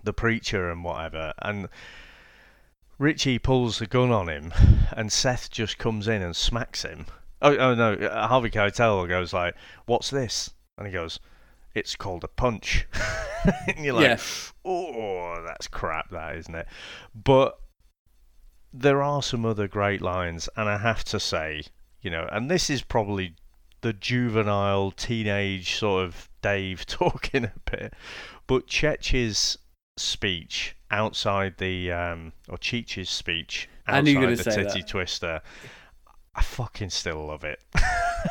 [0.02, 1.32] the preacher and whatever.
[1.40, 1.70] And
[2.98, 4.52] Richie pulls the gun on him,
[4.92, 7.06] and Seth just comes in and smacks him.
[7.42, 7.96] Oh, oh no!
[8.08, 9.54] Harvey Keitel goes like,
[9.86, 11.18] "What's this?" And he goes,
[11.74, 12.86] "It's called a punch."
[13.66, 14.18] and you're like, Yeah.
[14.64, 16.68] "Oh, that's crap, that isn't it?"
[17.14, 17.58] But
[18.72, 21.62] there are some other great lines, and I have to say,
[22.00, 23.34] you know, and this is probably
[23.82, 27.94] the juvenile teenage sort of Dave talking a bit,
[28.46, 29.58] but Cheech's
[29.96, 34.80] speech outside the um or Cheech's speech I knew you were outside the say titty
[34.80, 34.88] that.
[34.88, 35.42] twister.
[36.36, 37.60] I fucking still love it.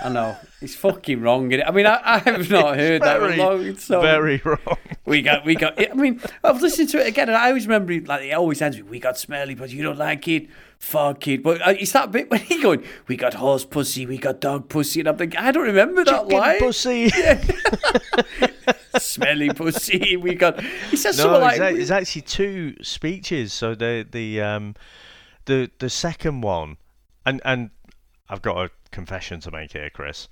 [0.03, 1.53] I know it's fucking wrong.
[1.53, 4.77] I mean, I, I have not heard that very, a long so very wrong.
[5.05, 5.79] We got, we got.
[5.79, 8.61] I mean, I've listened to it again, and I always remember it, like it always
[8.61, 10.49] ends with "We got smelly, but you don't like it,
[10.79, 14.17] fuck it." But uh, it's that bit when he going, "We got horse pussy, we
[14.17, 16.59] got dog pussy," and I'm thinking, I don't remember that Chicken line.
[16.59, 17.09] pussy.
[18.97, 20.61] Smelly pussy, we got.
[20.61, 23.53] He says No, something like, it's, it's actually two speeches.
[23.53, 24.75] So the the um
[25.45, 26.77] the the second one,
[27.25, 27.71] and and
[28.29, 30.27] I've got a confession to make here, Chris.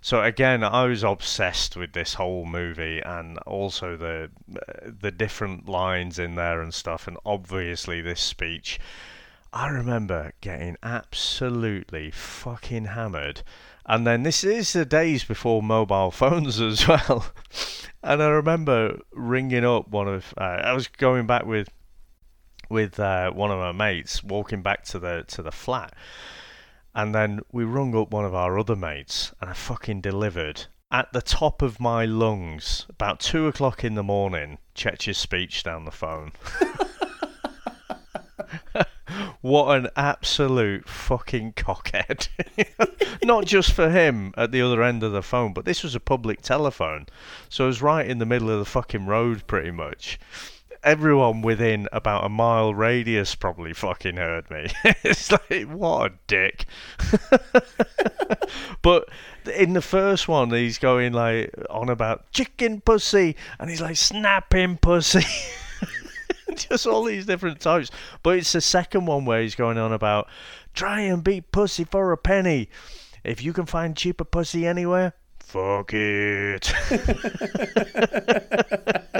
[0.00, 4.30] So again, I was obsessed with this whole movie and also the
[4.84, 8.78] the different lines in there and stuff, and obviously this speech.
[9.52, 13.42] I remember getting absolutely fucking hammered.
[13.88, 17.26] And then this is the days before mobile phones as well.
[18.02, 21.68] and I remember ringing up one of uh, I was going back with
[22.68, 25.94] with uh, one of my mates, walking back to the to the flat,
[26.94, 31.12] and then we rung up one of our other mates, and I fucking delivered at
[31.12, 34.58] the top of my lungs about two o'clock in the morning.
[34.74, 36.32] Cheech's speech down the phone.
[39.46, 42.26] what an absolute fucking cockhead.
[43.24, 46.00] Not just for him at the other end of the phone, but this was a
[46.00, 47.06] public telephone.
[47.48, 50.18] So it was right in the middle of the fucking road, pretty much.
[50.82, 54.66] Everyone within about a mile radius probably fucking heard me.
[55.04, 56.66] it's like, what a dick.
[58.82, 59.08] but
[59.54, 64.76] in the first one, he's going like on about chicken pussy, and he's like snapping
[64.76, 65.24] pussy.
[66.54, 67.90] just all these different types.
[68.22, 70.28] But it's the second one where he's going on about
[70.74, 72.68] try and beat pussy for a penny.
[73.24, 76.72] If you can find cheaper pussy anywhere, fuck it.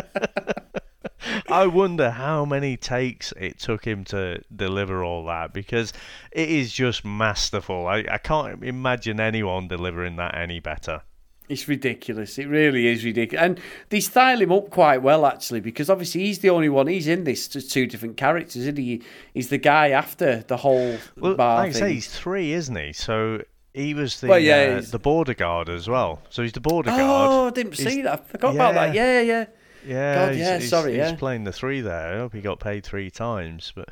[1.49, 5.93] I wonder how many takes it took him to deliver all that because
[6.31, 7.87] it is just masterful.
[7.87, 11.03] I, I can't imagine anyone delivering that any better.
[11.49, 12.39] It's ridiculous.
[12.39, 13.45] It really is ridiculous.
[13.45, 16.89] And they style him up quite well, actually, because obviously he's the only one.
[16.89, 19.03] He's in this to two different characters, isn't he?
[19.33, 21.81] He's the guy after the whole well, bar like I thing.
[21.83, 22.93] say, he's three, isn't he?
[22.93, 23.43] So
[23.75, 26.21] he was the Well, yeah, uh, the border guard as well.
[26.31, 27.01] So he's the border guard.
[27.03, 28.13] oh, I didn't He's- see that.
[28.13, 28.95] I forgot about that.
[28.95, 29.47] Yeah, yeah.
[29.87, 31.15] Yeah, God, he's, yeah, he's- sorry, he's yeah.
[31.15, 32.15] playing the three there.
[32.15, 33.73] I hope he got paid three times.
[33.77, 33.89] But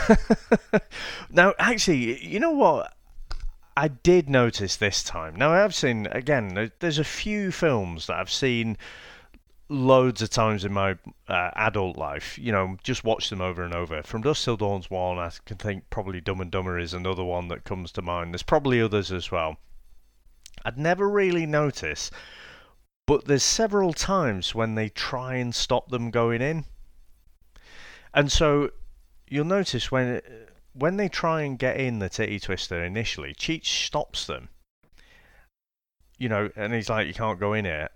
[1.30, 2.92] now, actually, you know what?
[3.76, 5.36] I did notice this time.
[5.36, 6.70] Now, I've seen again.
[6.78, 8.78] There's a few films that I've seen
[9.68, 10.96] loads of times in my
[11.28, 12.38] uh, adult life.
[12.38, 14.02] You know, just watch them over and over.
[14.02, 15.18] From Dusk Till Dawn's one.
[15.18, 18.32] I can think probably Dumb and Dumber is another one that comes to mind.
[18.32, 19.58] There's probably others as well.
[20.64, 22.12] I'd never really noticed
[23.06, 26.64] but there's several times when they try and stop them going in.
[28.12, 28.70] And so
[29.28, 30.20] you'll notice when
[30.78, 34.48] when they try and get in the titty twister initially, Cheech stops them.
[36.18, 37.90] You know, and he's like, "You can't go in here,"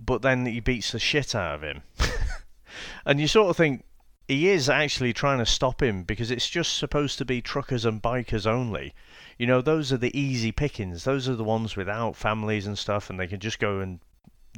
[0.00, 1.82] but then he beats the shit out of him,
[3.04, 3.84] and you sort of think
[4.26, 8.02] he is actually trying to stop him because it's just supposed to be truckers and
[8.02, 8.94] bikers only.
[9.38, 11.04] You know, those are the easy pickings.
[11.04, 14.00] Those are the ones without families and stuff, and they can just go and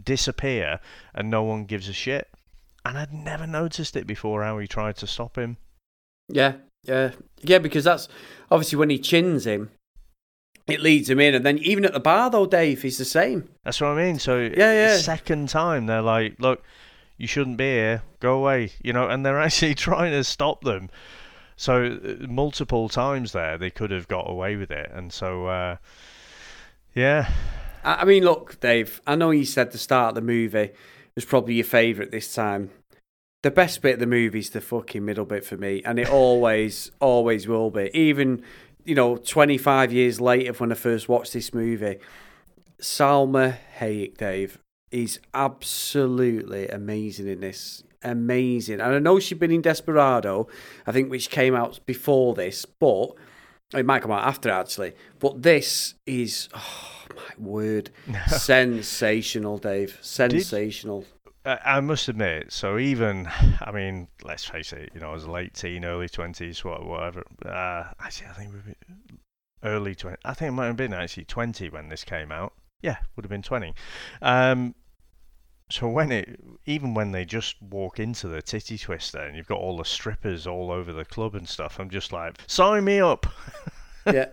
[0.04, 0.80] disappear
[1.14, 2.28] and no one gives a shit.
[2.84, 5.58] And I'd never noticed it before how he tried to stop him.
[6.28, 7.12] Yeah, yeah,
[7.42, 7.58] yeah.
[7.58, 8.08] Because that's
[8.50, 9.70] obviously when he chins him,
[10.66, 13.48] it leads him in, and then even at the bar though, Dave, he's the same.
[13.64, 14.18] That's what I mean.
[14.18, 14.96] So Yeah, yeah.
[14.96, 16.62] second time they're like, look,
[17.16, 18.02] you shouldn't be here.
[18.20, 18.72] Go away.
[18.82, 20.90] You know, and they're actually trying to stop them.
[21.56, 25.76] So uh, multiple times there they could have got away with it, and so uh,
[26.94, 27.30] yeah,
[27.84, 29.02] I I mean, look, Dave.
[29.06, 30.70] I know you said the start of the movie
[31.14, 32.70] was probably your favourite this time.
[33.42, 36.10] The best bit of the movie is the fucking middle bit for me, and it
[36.10, 37.90] always, always will be.
[37.94, 38.42] Even
[38.84, 41.98] you know, twenty five years later, when I first watched this movie,
[42.80, 44.58] Salma Hayek, Dave,
[44.90, 47.82] is absolutely amazing in this.
[48.02, 50.48] Amazing, and I know she'd been in Desperado,
[50.86, 53.10] I think, which came out before this, but
[53.74, 54.94] it might come out after actually.
[55.18, 57.90] But this is, oh my word,
[58.26, 59.98] sensational, Dave.
[60.00, 61.04] Sensational.
[61.19, 63.26] I I must admit, so even,
[63.60, 67.24] I mean, let's face it, you know, I was late teen, early 20s, whatever.
[67.44, 68.52] Uh, actually, I think
[69.64, 72.52] early 20, I think it might have been actually 20 when this came out.
[72.82, 73.74] Yeah, would have been 20.
[74.20, 74.74] Um,
[75.70, 79.58] so when it, even when they just walk into the titty twister and you've got
[79.58, 83.26] all the strippers all over the club and stuff, I'm just like, sign me up.
[84.06, 84.28] Yeah.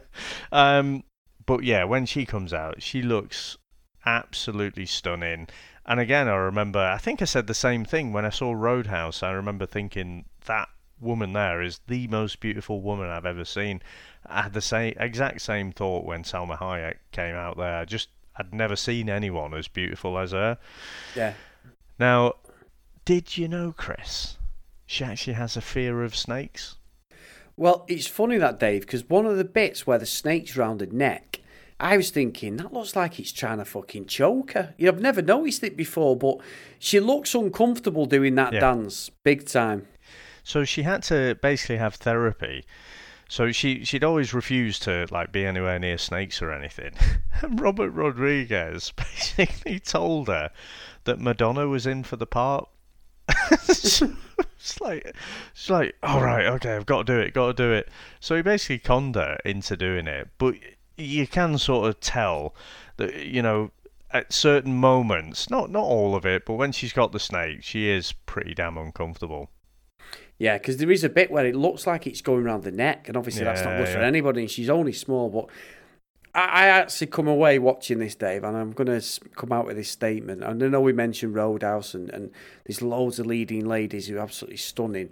[0.52, 1.04] Um,
[1.46, 3.58] but yeah, when she comes out, she looks
[4.06, 5.48] absolutely stunning.
[5.88, 9.24] And again, I remember, I think I said the same thing when I saw Roadhouse.
[9.24, 10.68] I remember thinking that
[11.00, 13.82] woman there is the most beautiful woman I've ever seen.
[14.26, 17.78] I had the same exact same thought when Salma Hayek came out there.
[17.78, 20.58] I just I'd never seen anyone as beautiful as her.
[21.16, 21.34] Yeah.
[22.00, 22.34] Now,
[23.06, 24.38] did you know, Chris?
[24.86, 26.76] She actually has a fear of snakes.
[27.56, 30.88] Well, it's funny that, Dave, because one of the bits where the snake's round her
[30.88, 31.37] neck,
[31.80, 34.74] I was thinking, that looks like it's trying to fucking choke her.
[34.78, 36.38] You know, I've never noticed it before, but
[36.80, 38.62] she looks uncomfortable doing that Yeah.
[38.62, 39.88] dance, big time.
[40.44, 42.66] So she had to basically have therapy.
[43.30, 46.94] So she she'd always refused to like be anywhere near snakes or anything.
[47.42, 50.50] And Robert Rodriguez basically told her
[51.04, 52.68] that Madonna was in for the part.
[53.52, 55.14] it's it's like,
[55.52, 57.90] it's like, all right, okay, I've got to do it, got to do it.
[58.20, 60.56] So he basically conned her into doing it, but
[60.98, 62.56] you can sort of tell
[62.98, 63.72] that you know
[64.12, 67.90] at certain moments, not not all of it, but when she's got the snake, she
[67.90, 69.50] is pretty damn uncomfortable.
[70.40, 73.08] Yeah, because there is a bit where it looks like it's going around the neck,
[73.08, 74.42] and obviously that's not Yeah, good for anybody.
[74.42, 75.48] And she's only small, but
[76.36, 79.78] I, I actually come away watching this, Dave, and I'm going to come out with
[79.78, 80.44] this statement.
[80.44, 82.32] And I know we mentioned Roadhouse, and, and
[82.66, 85.10] there's loads of leading ladies who are absolutely stunning.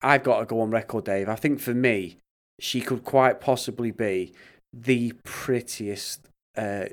[0.00, 1.28] I've got to go on record, Dave.
[1.28, 2.16] I think for me,
[2.58, 4.32] she could quite possibly be
[4.72, 6.86] the prettiest uh,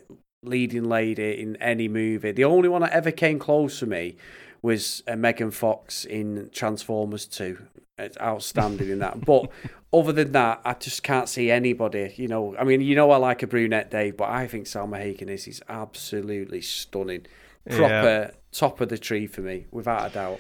[0.44, 2.32] leading lady in any movie.
[2.32, 4.18] The only one that ever came close for me
[4.62, 7.58] was uh, Megan Fox in Transformers 2.
[7.98, 9.22] It's outstanding in that.
[9.26, 9.50] But
[9.92, 12.14] other than that, I just can't see anybody.
[12.16, 15.00] You know, I mean, you know, I like a brunette, Dave, but I think Salma
[15.00, 17.26] Hayek is is absolutely stunning.
[17.70, 20.40] Proper top of the tree for me, without a doubt.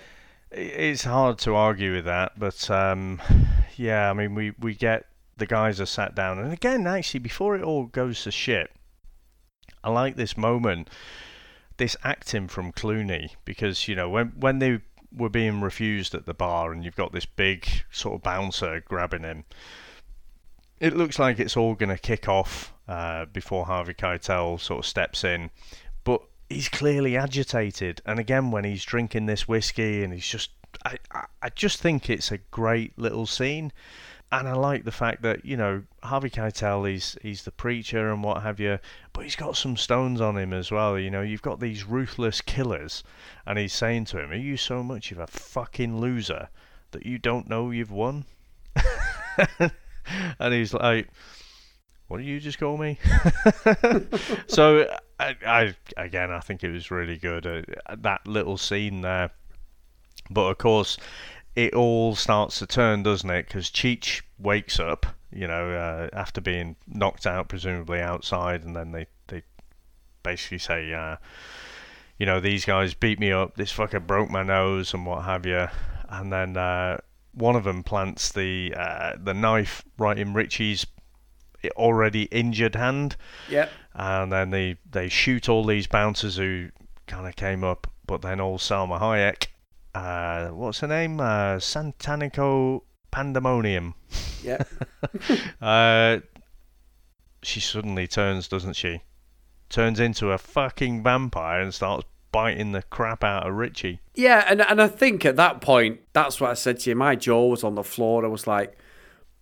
[0.51, 3.21] It's hard to argue with that, but um,
[3.75, 5.05] yeah, I mean, we, we get
[5.39, 8.71] the guys are sat down, and again, actually, before it all goes to shit,
[9.83, 10.89] I like this moment,
[11.77, 16.33] this acting from Clooney, because you know when when they were being refused at the
[16.33, 19.45] bar, and you've got this big sort of bouncer grabbing him.
[20.79, 24.85] It looks like it's all going to kick off uh, before Harvey Keitel sort of
[24.85, 25.49] steps in,
[26.03, 28.01] but he's clearly agitated.
[28.05, 30.51] And again, when he's drinking this whiskey and he's just,
[30.85, 33.73] I, I, I just think it's a great little scene.
[34.31, 38.23] And I like the fact that you know Harvey Keitel, he's he's the preacher and
[38.23, 38.79] what have you,
[39.11, 40.99] but he's got some stones on him as well.
[40.99, 43.03] You know, you've got these ruthless killers,
[43.47, 46.49] and he's saying to him, "Are you so much of a fucking loser
[46.91, 48.25] that you don't know you've won?"
[50.39, 51.09] and he's like,
[52.07, 52.99] "What did you just call me?"
[54.47, 59.31] so I, I again, I think it was really good uh, that little scene there.
[60.29, 60.97] But of course,
[61.55, 63.47] it all starts to turn, doesn't it?
[63.47, 68.91] Because Cheech wakes up, you know, uh, after being knocked out, presumably outside, and then
[68.91, 69.43] they they
[70.23, 71.17] basically say, uh,
[72.17, 75.45] you know, these guys beat me up, this fucker broke my nose, and what have
[75.45, 75.67] you,
[76.09, 76.57] and then.
[76.57, 76.97] Uh,
[77.35, 80.87] one of them plants the uh, the knife right in Richie's
[81.77, 83.15] already injured hand,
[83.49, 83.69] Yep.
[83.93, 86.69] and then they they shoot all these bouncers who
[87.05, 89.47] kind of came up, but then all Salma Hayek,
[89.95, 93.95] uh, what's her name, uh, Santanico Pandemonium,
[94.43, 94.67] Yep.
[95.61, 96.19] uh,
[97.41, 99.01] she suddenly turns, doesn't she?
[99.69, 103.99] Turns into a fucking vampire and starts biting the crap out of Richie.
[104.15, 106.95] Yeah, and and I think at that point, that's what I said to you.
[106.95, 108.25] My jaw was on the floor.
[108.25, 108.77] I was like,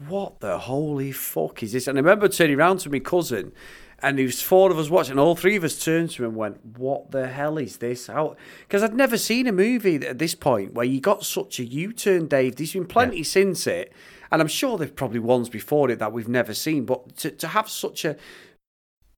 [0.07, 3.51] "What the holy fuck is this?" And I remember turning around to my cousin,
[4.01, 5.17] and there was four of us watching.
[5.17, 8.35] All three of us turned to him and went, "What the hell is this?" How?
[8.67, 12.27] Because I'd never seen a movie at this point where you got such a U-turn,
[12.27, 12.55] Dave.
[12.55, 13.91] There's been plenty since it,
[14.31, 16.85] and I'm sure there's probably ones before it that we've never seen.
[16.85, 18.17] But to to have such a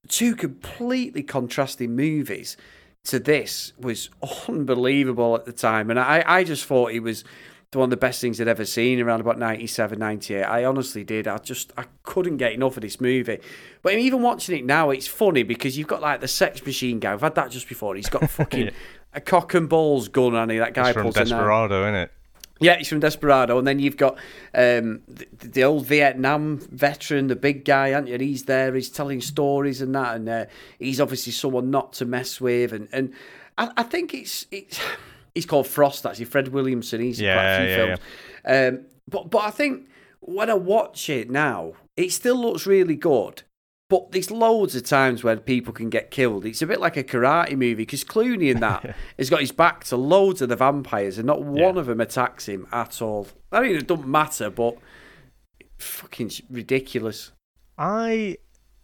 [0.08, 2.56] two completely contrasting movies
[3.04, 4.10] to this was
[4.48, 5.90] unbelievable at the time.
[5.90, 7.24] And I, I just thought it was
[7.78, 10.42] one of the best things I'd ever seen around about 97, 98.
[10.42, 11.28] I honestly did.
[11.28, 13.38] I just, I couldn't get enough of this movie.
[13.82, 17.12] But even watching it now, it's funny because you've got like the sex machine guy.
[17.12, 17.94] I've had that just before.
[17.94, 18.70] He's got a fucking
[19.14, 20.48] a cock and balls gun on.
[20.48, 21.10] That guy It's from.
[21.10, 22.12] Desperado, isn't it?
[22.62, 24.18] Yeah, he's from Desperado, and then you've got
[24.54, 28.14] um, the, the old Vietnam veteran, the big guy, aren't you?
[28.14, 30.44] And he's there, he's telling stories and that, and uh,
[30.78, 33.14] he's obviously someone not to mess with, and and
[33.56, 34.78] I, I think it's it's
[35.34, 37.00] he's called Frost actually, Fred Williamson.
[37.00, 38.00] He's in quite a few yeah, films,
[38.44, 39.88] Um, but but I think
[40.20, 43.42] when I watch it now, it still looks really good.
[43.88, 46.44] But there's loads of times when people can get killed.
[46.46, 49.82] It's a bit like a karate movie because Clooney in that has got his back
[49.84, 53.26] to loads of the vampires and not one of them attacks him at all.
[53.50, 54.76] I mean, it doesn't matter, but
[55.78, 57.32] fucking ridiculous.
[57.76, 58.36] I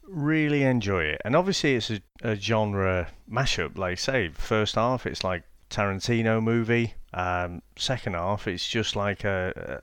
[0.09, 3.79] really enjoy it, and obviously it's a, a genre mashup.
[3.79, 6.95] Like say, first half it's like Tarantino movie.
[7.13, 9.81] Um, second half it's just like a,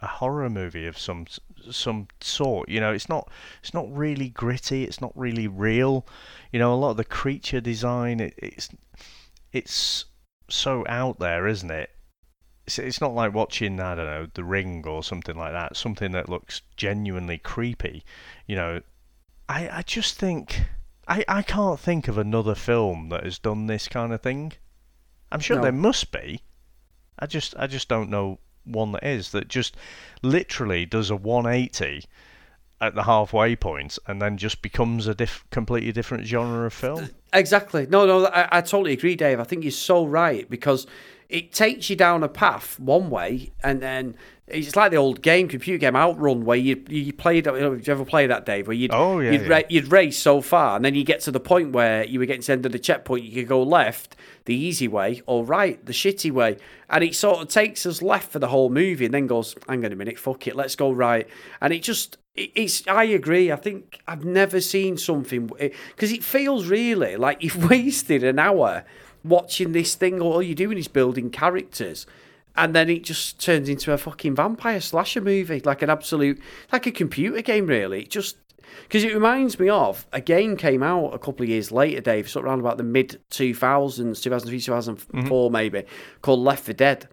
[0.00, 1.26] a horror movie of some
[1.70, 2.68] some sort.
[2.68, 4.84] You know, it's not it's not really gritty.
[4.84, 6.06] It's not really real.
[6.52, 8.68] You know, a lot of the creature design it, it's
[9.52, 10.04] it's
[10.50, 11.90] so out there, isn't it?
[12.66, 15.76] It's, it's not like watching I don't know The Ring or something like that.
[15.76, 18.04] Something that looks genuinely creepy.
[18.46, 18.80] You know,
[19.48, 20.62] I I just think
[21.08, 24.52] I I can't think of another film that has done this kind of thing.
[25.34, 25.62] I'm sure No.
[25.62, 26.40] there must be.
[27.18, 29.76] I just I just don't know one that is that just
[30.22, 32.04] literally does a 180
[32.80, 37.10] at the halfway point and then just becomes a diff- completely different genre of film.
[37.32, 37.86] Exactly.
[37.88, 39.38] No, no, I, I totally agree, Dave.
[39.40, 40.86] I think you're so right because
[41.28, 44.16] it takes you down a path one way, and then
[44.46, 47.46] it's like the old game, computer game Outrun, where you you played.
[47.46, 48.66] You know, did you ever play that, Dave?
[48.66, 49.48] Where you'd Oh, yeah, you'd, yeah.
[49.48, 52.26] ra- you'd race so far, and then you get to the point where you were
[52.26, 53.24] getting to the end of the checkpoint.
[53.24, 56.58] You could go left, the easy way, or right, the shitty way,
[56.90, 59.84] and it sort of takes us left for the whole movie, and then goes, "Hang
[59.84, 61.26] on a minute, fuck it, let's go right,"
[61.60, 62.18] and it just.
[62.36, 62.86] it- It's.
[62.86, 63.50] I agree.
[63.50, 68.38] I think I've never seen something eh, because it feels really like you've wasted an
[68.38, 68.84] hour
[69.24, 70.20] watching this thing.
[70.20, 72.06] All you're doing is building characters,
[72.54, 76.40] and then it just turns into a fucking vampire slasher movie, like an absolute,
[76.72, 78.02] like a computer game, really.
[78.02, 78.36] It just
[78.88, 82.28] because it reminds me of a game came out a couple of years later, Dave,
[82.28, 85.84] sort of around about the mid 2000s, 2003, 2004, maybe,
[86.22, 87.08] called Left 4 Dead.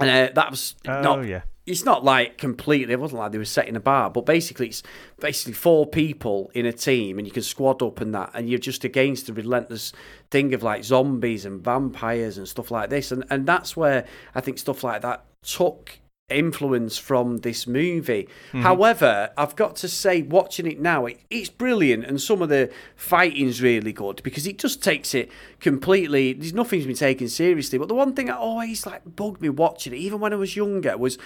[0.00, 1.26] And uh, that was Oh, not.
[1.26, 1.42] yeah.
[1.64, 2.92] It's not like completely.
[2.92, 4.82] It wasn't like they were setting a bar, but basically, it's
[5.20, 8.58] basically four people in a team, and you can squad up and that, and you're
[8.58, 9.92] just against the relentless
[10.30, 14.40] thing of like zombies and vampires and stuff like this, and and that's where I
[14.40, 15.98] think stuff like that took
[16.32, 18.28] influence from this movie.
[18.48, 18.62] Mm-hmm.
[18.62, 22.70] However, I've got to say, watching it now, it, it's brilliant, and some of the
[22.96, 26.32] fighting's really good because it just takes it completely.
[26.32, 27.78] There's nothing's been taken seriously.
[27.78, 30.56] But the one thing that always like bugged me watching it, even when I was
[30.56, 31.18] younger, was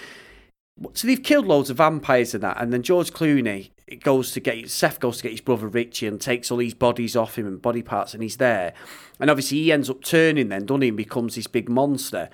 [0.93, 4.41] so they've killed loads of vampires and that, and then George Clooney it goes to
[4.41, 7.47] get Seth goes to get his brother Richie and takes all these bodies off him
[7.47, 8.74] and body parts, and he's there,
[9.20, 12.29] and obviously he ends up turning then, doesn't he, and becomes this big monster.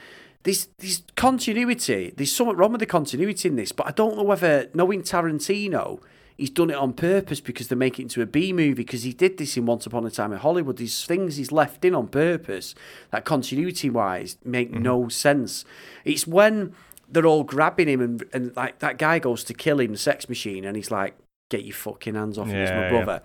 [0.44, 2.12] There's there's continuity.
[2.16, 6.00] There's something wrong with the continuity in this, but I don't know whether knowing Tarantino,
[6.36, 9.12] he's done it on purpose because they make it into a B movie because he
[9.12, 10.78] did this in Once Upon a Time in Hollywood.
[10.78, 12.74] These things he's left in on purpose
[13.10, 14.82] that continuity wise make mm-hmm.
[14.82, 15.64] no sense.
[16.04, 16.74] It's when
[17.12, 20.64] they're all grabbing him and, and like that guy goes to kill him, sex machine,
[20.64, 21.14] and he's like,
[21.50, 22.90] "Get your fucking hands off me, it's Yeah, my yeah.
[22.90, 23.22] brother."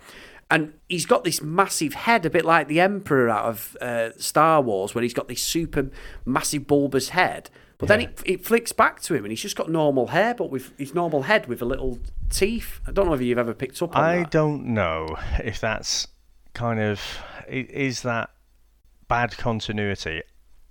[0.50, 4.62] And he's got this massive head, a bit like the Emperor out of uh, Star
[4.62, 5.90] Wars, where he's got this super
[6.26, 7.50] massive bulbous head.
[7.80, 10.50] But then it, it flicks back to him, and he's just got normal hair, but
[10.50, 12.80] with his normal head with a little teeth.
[12.88, 14.32] I don't know if you've ever picked up on I that.
[14.32, 16.08] don't know if that's
[16.54, 17.02] kind of
[17.48, 18.30] is that
[19.08, 20.24] bad continuity.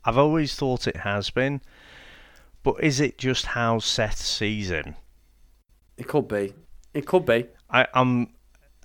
[0.04, 1.60] I've always thought it has been,
[2.66, 4.96] but is it just how Seth sees him?
[5.96, 6.52] It could be.
[6.94, 7.46] It could be.
[7.70, 8.34] I, I'm,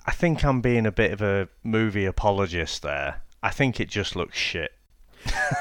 [0.05, 3.23] I think I'm being a bit of a movie apologist there.
[3.41, 4.73] I think it just looks shit.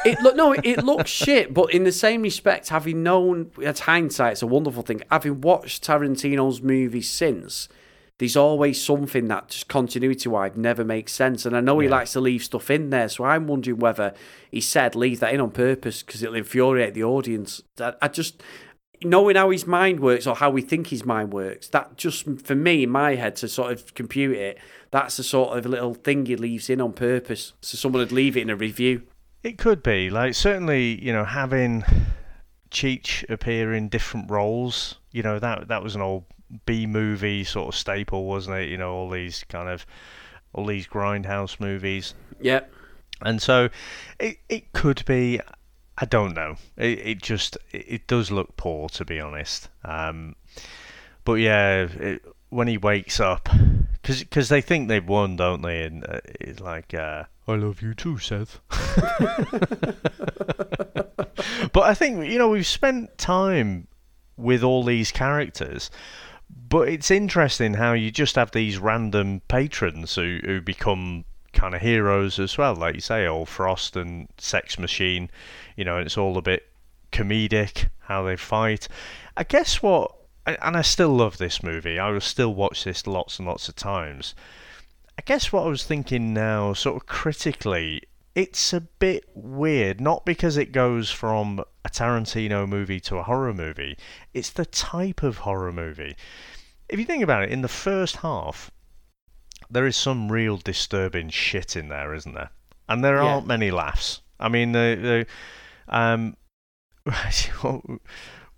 [0.05, 3.81] It look no, it, it looks shit, but in the same respect, having known, it's
[3.81, 5.03] hindsight, it's a wonderful thing.
[5.11, 7.71] Having watched Tarantino's movies since,
[8.21, 11.47] there's always something that just continuity wise never makes sense.
[11.47, 14.13] And I know he likes to leave stuff in there, so I'm wondering whether
[14.51, 17.63] he said leave that in on purpose because it'll infuriate the audience.
[17.81, 18.43] I, I just
[19.03, 22.55] knowing how his mind works or how we think his mind works, that just for
[22.55, 24.59] me in my head to sort of compute it,
[24.91, 28.37] that's the sort of little thing he leaves in on purpose, so someone would leave
[28.37, 29.01] it in a review.
[29.43, 31.85] It could be like certainly you know having
[32.71, 34.97] Cheech appear in different roles.
[35.11, 36.25] You know that that was an old
[36.67, 38.69] B movie sort of staple, wasn't it?
[38.69, 39.87] You know all these kind of
[40.53, 42.15] all these grindhouse movies.
[42.41, 42.61] Yeah.
[43.23, 43.69] And so
[44.19, 45.41] it it could be.
[45.99, 46.57] I don't know.
[46.77, 49.69] It it just it, it does look poor to be honest.
[49.85, 50.37] Um,
[51.25, 53.49] but yeah, it, when he wakes up,
[54.03, 55.85] because they think they've won, don't they?
[55.85, 58.61] And uh, it's like, uh, I love you too, Seth.
[61.73, 63.87] but I think you know we've spent time
[64.37, 65.91] with all these characters.
[66.71, 71.81] But it's interesting how you just have these random patrons who, who become kind of
[71.81, 72.77] heroes as well.
[72.77, 75.31] Like you say, old Frost and Sex Machine,
[75.77, 76.69] you know, it's all a bit
[77.11, 78.87] comedic how they fight.
[79.37, 80.15] I guess what,
[80.47, 83.69] and and I still love this movie, I will still watch this lots and lots
[83.69, 84.37] of times.
[85.19, 88.03] I guess what I was thinking now, sort of critically,
[88.37, 93.53] it's a bit weird, not because it goes from a Tarantino movie to a horror
[93.53, 93.99] movie,
[94.33, 96.15] it's the type of horror movie.
[96.91, 98.71] If you think about it, in the first half,
[99.71, 102.51] there is some real disturbing shit in there, isn't there?
[102.89, 103.35] And there Yeah.
[103.35, 104.21] aren't many laughs.
[104.39, 105.27] I mean, the,
[105.89, 106.37] the um,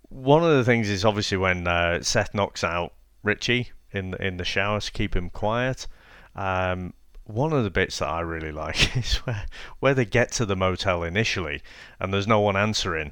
[0.09, 4.37] one of the things is obviously when uh, Seth knocks out Richie in the, in
[4.37, 5.87] the shower to keep him quiet.
[6.35, 6.93] Um,
[7.25, 9.45] one of the bits that I really like is where
[9.79, 11.61] where they get to the motel initially
[11.99, 13.11] and there's no one answering,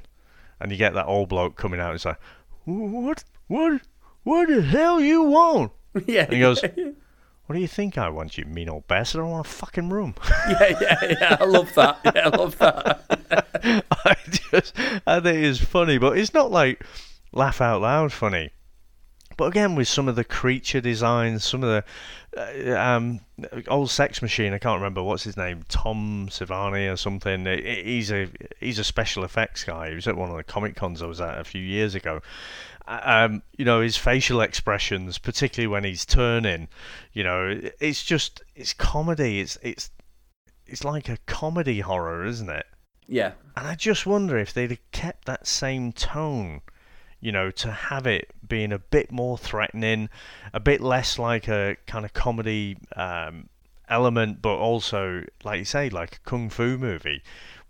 [0.60, 1.92] and you get that old bloke coming out.
[1.92, 2.20] And like,
[2.64, 3.82] what, what,
[4.22, 5.72] what the hell you want?
[6.06, 6.22] Yeah.
[6.22, 9.20] And he goes, What do you think I want, you mean old bastard?
[9.20, 10.14] I don't want a fucking room.
[10.48, 11.36] yeah, yeah, yeah.
[11.38, 11.98] I love that.
[12.04, 13.84] Yeah, I love that.
[14.06, 14.74] I just,
[15.06, 16.82] I think it's funny, but it's not like
[17.32, 18.52] laugh out loud funny.
[19.36, 21.84] But again, with some of the creature designs, some of
[22.34, 23.20] the uh, um,
[23.68, 27.46] old Sex Machine, I can't remember what's his name, Tom Savini or something.
[27.46, 28.28] He's a
[28.60, 29.90] he's a special effects guy.
[29.90, 32.20] He was at one of the comic cons I was at a few years ago.
[32.86, 36.68] Um, you know his facial expressions, particularly when he's turning.
[37.12, 39.40] You know, it's just it's comedy.
[39.40, 39.90] It's it's
[40.66, 42.66] it's like a comedy horror, isn't it?
[43.06, 43.32] Yeah.
[43.56, 46.62] And I just wonder if they'd have kept that same tone,
[47.20, 50.08] you know, to have it being a bit more threatening,
[50.52, 53.48] a bit less like a kind of comedy um,
[53.88, 57.22] element, but also, like you say, like a kung fu movie,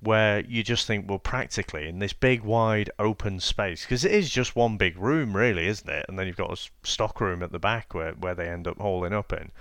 [0.02, 4.28] where you just think, well, practically in this big, wide, open space, because it is
[4.28, 6.04] just one big room, really, isn't it?
[6.08, 8.78] And then you've got a stock room at the back where, where they end up
[8.80, 9.52] hauling up in.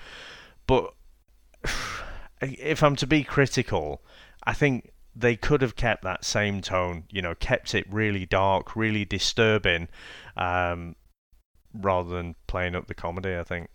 [0.66, 0.94] But
[2.42, 4.02] if I'm to be critical,
[4.44, 8.76] I think they could have kept that same tone, you know, kept it really dark,
[8.76, 9.90] really disturbing,
[10.36, 10.96] um,
[11.72, 13.36] rather than playing up the comedy.
[13.36, 13.70] I think.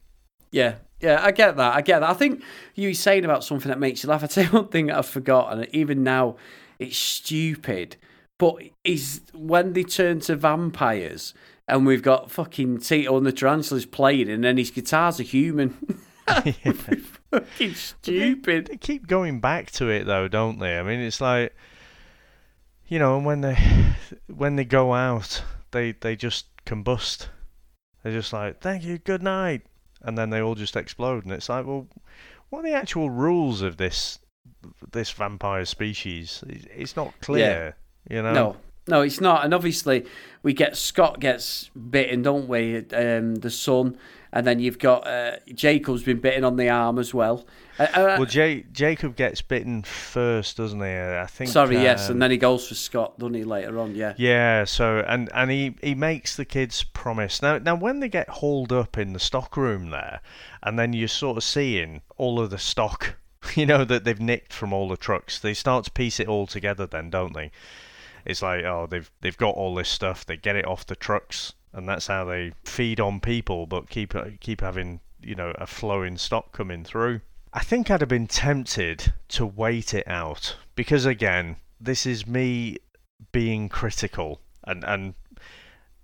[0.51, 1.75] Yeah, yeah, I get that.
[1.75, 2.11] I get that.
[2.11, 2.43] I think
[2.75, 4.23] you were saying about something that makes you laugh.
[4.25, 6.37] I'd say one thing I've forgotten, even now,
[6.79, 7.97] it's stupid,
[8.39, 11.35] but is when they turn to vampires
[11.69, 15.77] and we've got fucking Tito and the Tarantulas playing, and then his guitar's a human.
[16.27, 18.67] fucking stupid.
[18.67, 20.79] They, they keep going back to it though, don't they?
[20.79, 21.55] I mean, it's like
[22.89, 23.57] you know, when they
[24.27, 25.43] when they go out,
[25.73, 27.29] they they just combust.
[28.03, 29.63] They're just like, "Thank you, good night,"
[30.07, 31.25] and then they all just explode.
[31.25, 31.87] And it's like, well,
[32.49, 34.21] what are the actual rules of this
[34.93, 36.43] this vampire species?
[36.49, 37.77] It's not clear.
[38.09, 38.17] Yeah.
[38.17, 38.33] You know.
[38.33, 38.57] No,
[38.89, 39.45] no, it's not.
[39.45, 40.07] And obviously,
[40.43, 42.79] we get Scott gets bitten, don't we?
[42.91, 43.99] Um, the son,
[44.33, 47.47] and then you've got uh, Jacob's been bitten on the arm as well.
[47.79, 50.87] Uh, uh, well, J- Jacob gets bitten first, doesn't he?
[50.87, 51.51] I think.
[51.51, 53.45] Sorry, um, yes, and then he goes for Scott, doesn't he?
[53.45, 54.15] Later on, yeah.
[54.17, 54.65] Yeah.
[54.65, 57.43] So and and he he makes the kids promise.
[57.43, 60.21] Now now when they get hauled up in the stock room there,
[60.63, 63.17] and then you're sort of seeing all of the stock,
[63.55, 65.39] you know, that they've nicked from all the trucks.
[65.39, 67.51] They start to piece it all together, then, don't they?
[68.25, 70.25] It's like oh they've they've got all this stuff.
[70.27, 74.15] They get it off the trucks and that's how they feed on people, but keep
[74.41, 77.21] keep having you know a flowing stock coming through.
[77.53, 82.79] I think I'd have been tempted to wait it out because again, this is me
[83.31, 85.15] being critical and and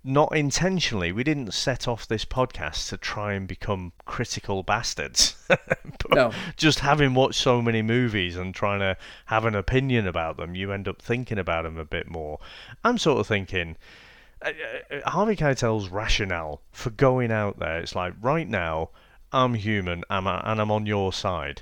[0.03, 1.11] not intentionally.
[1.11, 5.35] We didn't set off this podcast to try and become critical bastards.
[6.11, 6.31] no.
[6.57, 8.97] Just having watched so many movies and trying to
[9.27, 12.39] have an opinion about them, you end up thinking about them a bit more.
[12.83, 14.11] I'm sort of thinking, uh, uh,
[14.43, 18.89] Uh, uh, uh, Harvey Keitel's rationale for going out there, it's like right now
[19.31, 21.61] I'm human am I, and I'm on your side.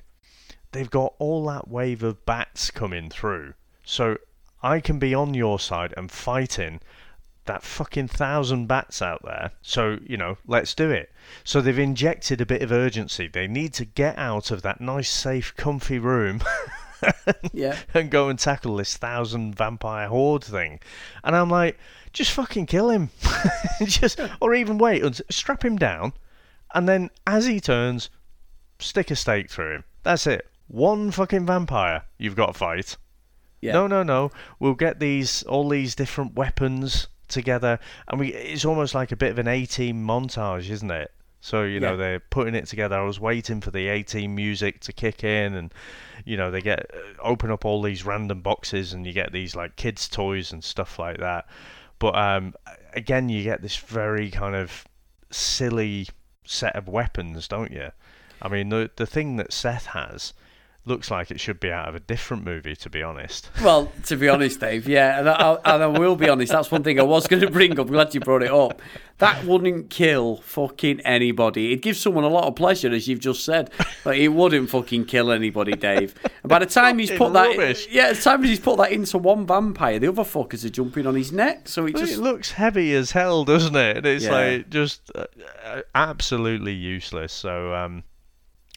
[0.72, 3.54] They've got all that wave of bats coming through,
[3.84, 4.18] so
[4.64, 6.82] I can be on your side and fighting
[7.46, 9.52] that fucking thousand bats out there.
[9.62, 11.12] So, you know, let's do it.
[11.44, 13.28] So they've injected a bit of urgency.
[13.28, 16.42] They need to get out of that nice, safe, comfy room.
[17.54, 17.78] yeah.
[17.94, 20.80] And go and tackle this thousand vampire horde thing.
[21.24, 21.80] And I'm like,
[22.14, 23.10] just fucking kill him.
[23.86, 26.14] just or even wait and strap him down,
[26.74, 28.10] and then as he turns,
[28.80, 29.84] stick a stake through him.
[30.04, 30.48] That's it.
[30.68, 32.98] One fucking vampire you've got to fight.
[33.62, 33.74] Yeah.
[33.74, 34.32] No, no, no.
[34.60, 38.34] We'll get these all these different weapons together, and we.
[38.34, 41.12] It's almost like a bit of an A-team montage, isn't it?
[41.42, 41.98] So you know yeah.
[41.98, 42.98] they're putting it together.
[42.98, 45.74] I was waiting for the A-team music to kick in, and
[46.26, 49.56] you know they get uh, open up all these random boxes, and you get these
[49.56, 51.48] like kids' toys and stuff like that.
[52.02, 52.56] But um,
[52.94, 54.86] again, you get this very kind of
[55.30, 56.08] silly
[56.44, 57.92] set of weapons, don't you?
[58.42, 60.34] I mean, the the thing that Seth has
[60.86, 63.50] looks like it should be out of a different movie, to be honest.
[63.62, 66.52] Well, to be honest, Dave, yeah, and I, and I will be honest.
[66.52, 67.80] That's one thing I was going to bring up.
[67.80, 68.82] I'm glad you brought it up.
[69.20, 71.68] That wouldn't kill fucking anybody.
[71.68, 73.70] It'd give someone a lot of pleasure, as you've just said,
[74.04, 76.16] but it wouldn't fucking kill anybody, Dave.
[76.24, 77.88] And by the time he's put that, rubbish.
[77.92, 81.14] yeah, the time he's put that into one vampire, the other fuckers are jumping on
[81.14, 81.68] his neck.
[81.68, 84.08] So it just it looks heavy as hell, doesn't it?
[84.08, 84.32] It's yeah.
[84.32, 85.26] like just uh,
[85.64, 87.32] uh absolutely useless.
[87.32, 87.76] So.
[87.76, 88.04] um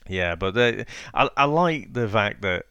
[0.08, 2.66] yeah, but the, I I like the fact that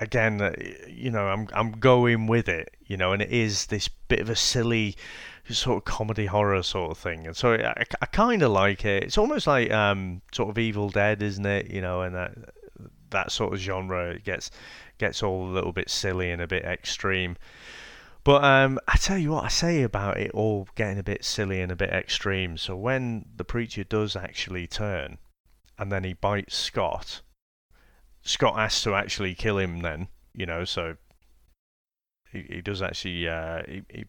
[0.00, 0.54] again,
[0.88, 4.28] you know, I'm I'm going with it, you know, and it is this bit of
[4.28, 4.96] a silly
[5.50, 9.04] sort of comedy horror sort of thing, and so I, I kind of like it.
[9.04, 11.70] It's almost like um sort of Evil Dead, isn't it?
[11.70, 12.32] You know, and that
[13.10, 14.50] that sort of genre gets
[14.98, 17.36] gets all a little bit silly and a bit extreme.
[18.24, 21.60] But um, I tell you what, I say about it all getting a bit silly
[21.60, 22.56] and a bit extreme.
[22.56, 25.18] So when the preacher does actually turn,
[25.78, 27.22] and then he bites Scott.
[28.22, 30.96] Scott has to actually kill him then, you know, so
[32.34, 34.04] he, he does actually uh, he, he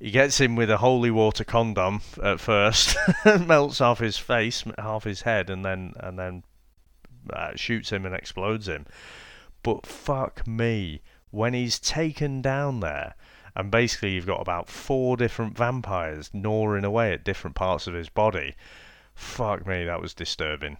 [0.00, 2.96] he gets him with a holy water condom at first,
[3.46, 6.42] melts off his face, half his head, and then and then
[7.32, 8.86] uh, shoots him and explodes him.
[9.62, 13.14] But fuck me, when he's taken down there,
[13.54, 18.08] and basically you've got about four different vampires gnawing away at different parts of his
[18.08, 18.54] body.
[19.14, 20.78] Fuck me, that was disturbing.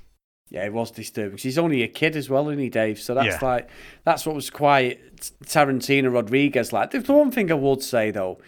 [0.51, 1.33] Yeah, it was disturbing.
[1.33, 2.99] 'cause he's only a kid as well, isn't he, Dave?
[2.99, 3.49] So that's Yeah.
[3.49, 3.69] like
[4.05, 4.99] that's what was quite
[5.45, 6.91] Tarantino Rodriguez like.
[6.91, 8.39] The one thing I would say though,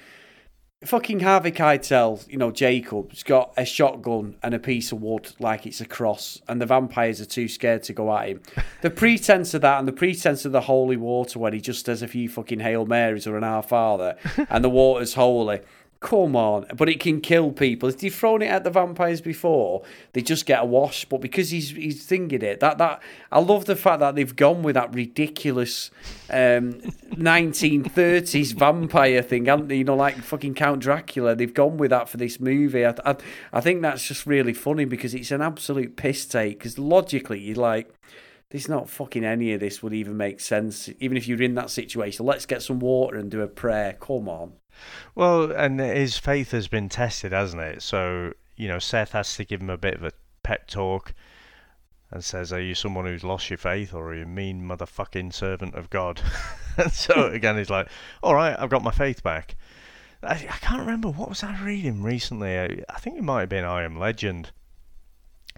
[0.83, 5.67] fucking Harvey Keitel, you know, Jacob's got a shotgun and a piece of wood like
[5.67, 8.41] it's a cross, and the vampires are too scared to go at him.
[8.81, 12.01] The pretense of that and the pretense of the holy water when he just does
[12.01, 14.17] a few fucking Hail Marys or an Our Father
[14.49, 15.61] and the water's holy.
[16.01, 17.87] Come on, but it can kill people.
[17.91, 19.83] If you've thrown it at the vampires before,
[20.15, 21.05] they just get a wash.
[21.05, 24.63] But because he's he's thinking it, that that I love the fact that they've gone
[24.63, 25.91] with that ridiculous
[26.31, 26.73] um,
[27.13, 29.77] 1930s vampire thing, haven't they?
[29.77, 31.35] You know, like fucking Count Dracula.
[31.37, 32.87] They've gone with that for this movie.
[32.87, 33.17] I I,
[33.53, 36.59] I think that's just really funny because it's an absolute piss take.
[36.59, 37.93] Because logically, you're like.
[38.49, 41.71] There's not fucking any of this would even make sense, even if you're in that
[41.71, 42.27] situation.
[42.27, 43.93] Let's get some water and do a prayer.
[43.93, 44.55] Come on.
[45.15, 47.83] Well, and his faith has been tested, hasn't it?
[47.83, 50.13] So, you know, Seth has to give him a bit of a
[50.43, 51.15] pep talk
[52.11, 55.33] and says, Are you someone who's lost your faith or are you a mean motherfucking
[55.33, 56.21] servant of God?
[56.77, 57.89] and so, again, he's like,
[58.23, 59.57] All right, I've got my faith back.
[60.23, 61.09] I, I can't remember.
[61.09, 62.59] What was I reading recently?
[62.59, 64.51] I, I think it might have been I Am Legend,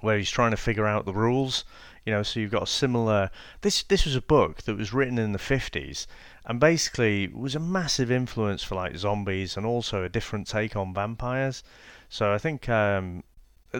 [0.00, 1.64] where he's trying to figure out the rules.
[2.04, 3.30] You know, so you've got a similar.
[3.60, 6.06] This this was a book that was written in the fifties,
[6.44, 10.92] and basically was a massive influence for like zombies and also a different take on
[10.92, 11.62] vampires.
[12.08, 13.22] So I think um,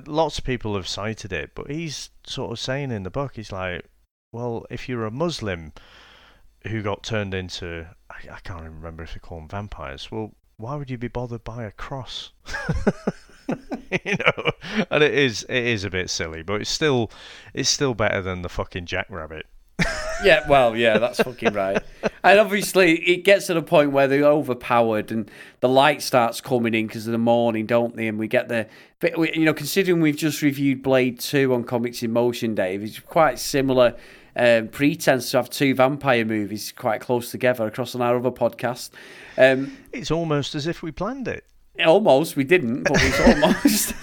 [0.07, 3.53] lots of people have cited it, but he's sort of saying in the book, he's
[3.53, 3.85] like,
[4.31, 5.73] well, if you're a Muslim
[6.67, 10.11] who got turned into, I, I can't even remember if they call them vampires.
[10.11, 12.31] Well, why would you be bothered by a cross?
[13.49, 14.51] you know,
[14.91, 17.11] and it is it is a bit silly, but it's still
[17.53, 19.47] it's still better than the fucking jackrabbit.
[20.25, 21.83] Yeah, well, yeah, that's fucking right.
[22.25, 26.75] And obviously, it gets to the point where they're overpowered, and the light starts coming
[26.75, 28.09] in because of the morning, don't they?
[28.09, 28.67] And we get the,
[29.01, 32.83] but we- you know, considering we've just reviewed Blade Two on Comics in Motion, Dave,
[32.83, 33.97] it's quite similar
[34.37, 38.91] um, pretense to have two vampire movies quite close together across on our other podcast.
[39.37, 41.45] Um, It's almost as if we planned it.
[41.85, 43.95] Almost, we didn't, but it's almost.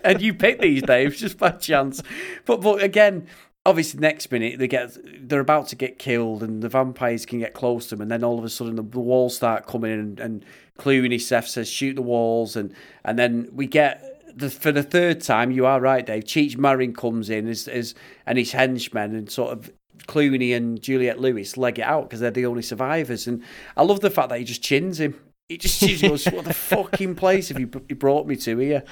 [0.04, 2.02] and you picked these, Dave, just by chance.
[2.46, 3.26] But but again,
[3.66, 4.96] obviously, next minute they get
[5.28, 8.24] they're about to get killed, and the vampires can get close to them, and then
[8.24, 10.44] all of a sudden the, the walls start coming in, and, and
[10.78, 14.10] Clooney Seth says shoot the walls, and and then we get.
[14.36, 16.24] The, for the third time, you are right, Dave.
[16.24, 17.94] Cheech Marin comes in as, as
[18.26, 19.70] and his henchmen, and sort of
[20.08, 23.28] Clooney and Juliette Lewis leg it out because they're the only survivors.
[23.28, 23.44] And
[23.76, 25.20] I love the fact that he just chins him.
[25.48, 28.82] He just, just goes, "What the fucking place have you, you brought me to here?"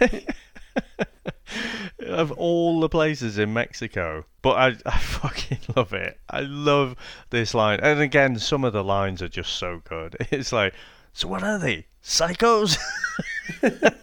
[2.06, 4.24] of all the places in Mexico.
[4.42, 6.18] But I, I fucking love it.
[6.28, 6.96] I love
[7.30, 7.80] this line.
[7.82, 10.16] And again, some of the lines are just so good.
[10.30, 10.74] It's like,
[11.12, 11.86] so what are they?
[12.02, 12.78] Psychos?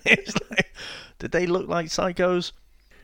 [0.05, 0.73] it's like,
[1.19, 2.51] did they look like psychos?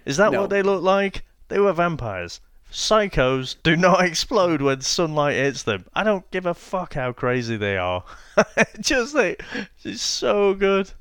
[0.06, 0.42] Is that No.
[0.42, 1.24] what they look like?
[1.48, 2.42] They were vampires.
[2.72, 5.86] Psychos do not explode when sunlight hits them.
[5.94, 8.04] I don't give a fuck how crazy they are.
[8.82, 9.44] just like,
[9.84, 10.92] it's so good.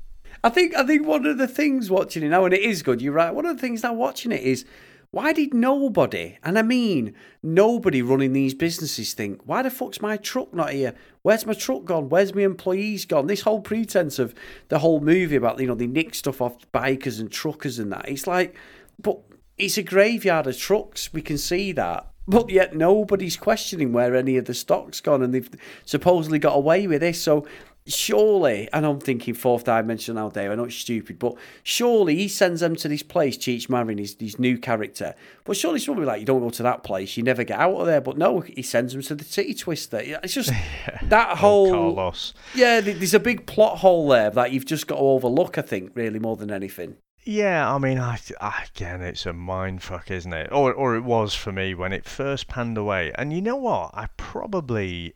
[0.43, 3.01] I think I think one of the things watching it now, and it is good.
[3.01, 3.33] You're right.
[3.33, 4.65] One of the things now watching it is
[5.11, 10.17] why did nobody, and I mean nobody running these businesses, think why the fuck's my
[10.17, 10.95] truck not here?
[11.21, 12.09] Where's my truck gone?
[12.09, 13.27] Where's my employees gone?
[13.27, 14.33] This whole pretense of
[14.67, 18.09] the whole movie about you know they nick stuff off bikers and truckers and that.
[18.09, 18.55] It's like,
[19.01, 19.19] but
[19.57, 21.13] it's a graveyard of trucks.
[21.13, 22.07] We can see that.
[22.27, 25.49] But yet nobody's questioning where any of the stock's gone, and they've
[25.85, 27.21] supposedly got away with this.
[27.21, 27.45] So
[27.85, 30.51] surely, and I'm thinking fourth dimension now, Dave.
[30.51, 34.15] I know it's stupid, but surely he sends them to this place, Cheech Marin, his,
[34.19, 35.15] his new character.
[35.43, 37.59] But surely someone will be like, you don't go to that place, you never get
[37.59, 38.01] out of there.
[38.01, 39.99] But no, he sends them to the Titty Twister.
[40.03, 40.51] It's just
[41.03, 41.71] that whole.
[41.95, 42.33] Carlos.
[42.55, 45.91] Yeah, there's a big plot hole there that you've just got to overlook, I think,
[45.95, 46.97] really, more than anything.
[47.25, 50.51] Yeah, I mean, I, I- again, it's a mind fuck, isn't it?
[50.51, 53.13] Or, or it was for me when it first panned away.
[53.15, 53.91] And you know what?
[53.93, 55.13] I probably,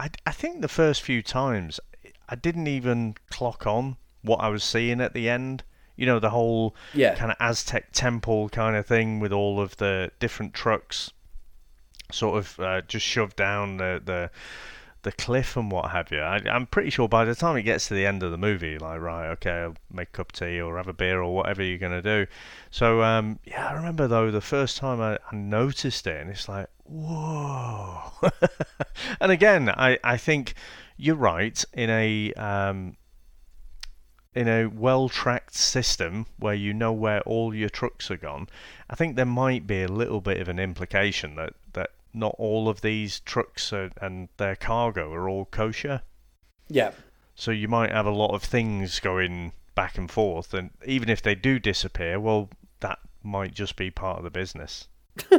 [0.00, 1.78] I, I think the first few times,
[2.28, 5.62] I didn't even clock on what I was seeing at the end.
[5.96, 7.14] You know, the whole Yeah.
[7.14, 11.12] kind of Aztec temple kind of thing with all of the different trucks,
[12.10, 14.30] sort of uh, just shoved down the the
[15.02, 16.20] the cliff and what have you.
[16.20, 18.78] I, I'm pretty sure by the time it gets to the end of the movie,
[18.78, 21.62] like right, okay, I'll make a cup of tea or have a beer or whatever
[21.62, 22.26] you're gonna do.
[22.70, 26.48] So um, yeah, I remember though the first time I, I noticed it, and it's
[26.48, 28.12] like whoa.
[29.20, 30.54] and again, I I think
[30.96, 32.96] you're right in a um,
[34.34, 38.48] in a well tracked system where you know where all your trucks are gone,
[38.88, 41.54] I think there might be a little bit of an implication that
[42.12, 46.02] not all of these trucks are, and their cargo are all kosher.
[46.68, 46.92] Yeah.
[47.34, 51.22] So you might have a lot of things going back and forth, and even if
[51.22, 52.50] they do disappear, well,
[52.80, 54.88] that might just be part of the business.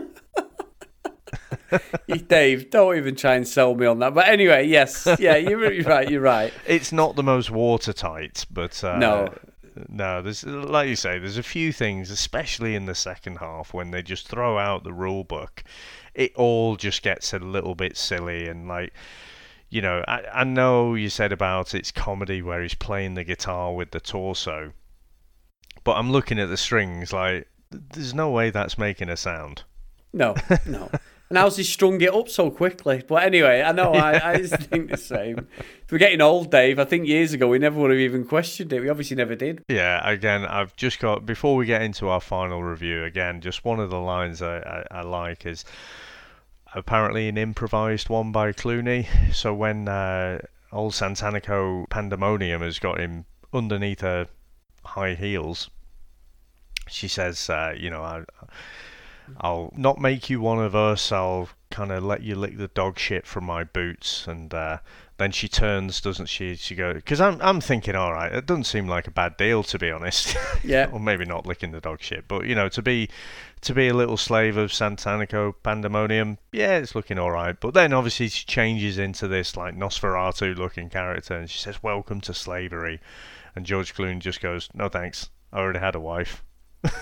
[2.27, 4.13] Dave, don't even try and sell me on that.
[4.13, 6.09] But anyway, yes, yeah, you're, you're right.
[6.09, 6.51] You're right.
[6.67, 9.33] It's not the most watertight, but uh, No.
[9.87, 10.21] no.
[10.21, 14.01] There's like you say, there's a few things, especially in the second half, when they
[14.01, 15.63] just throw out the rule book.
[16.13, 18.93] It all just gets a little bit silly and like.
[19.73, 23.73] You know, I, I know you said about it's comedy where he's playing the guitar
[23.73, 24.73] with the torso,
[25.85, 29.63] but I'm looking at the strings like there's no way that's making a sound.
[30.11, 30.35] No,
[30.65, 30.89] no.
[31.31, 33.03] And how's he strung it up so quickly?
[33.07, 35.47] But anyway, I know I, I just think the same.
[35.89, 36.77] We're getting old, Dave.
[36.77, 38.81] I think years ago we never would have even questioned it.
[38.81, 39.63] We obviously never did.
[39.69, 43.05] Yeah, again, I've just got before we get into our final review.
[43.05, 45.63] Again, just one of the lines I, I, I like is
[46.75, 49.07] apparently an improvised one by Clooney.
[49.33, 50.39] So when uh,
[50.73, 53.23] old Santanico Pandemonium has got him
[53.53, 54.27] underneath her
[54.83, 55.69] high heels,
[56.89, 58.25] she says, uh, "You know, I,
[59.39, 61.11] I'll not make you one of us.
[61.11, 64.79] I'll kind of let you lick the dog shit from my boots." And uh,
[65.17, 66.55] then she turns, doesn't she?
[66.55, 69.63] She goes, "Because I'm, I'm thinking, all right, it doesn't seem like a bad deal
[69.63, 70.35] to be honest.
[70.63, 70.89] Yeah.
[70.91, 73.09] or maybe not licking the dog shit, but you know, to be,
[73.61, 77.59] to be a little slave of Santanico Pandemonium, yeah, it's looking all right.
[77.59, 82.33] But then obviously she changes into this like Nosferatu-looking character, and she says, "Welcome to
[82.33, 82.99] slavery,"
[83.55, 86.43] and George Clooney just goes, "No thanks, I already had a wife."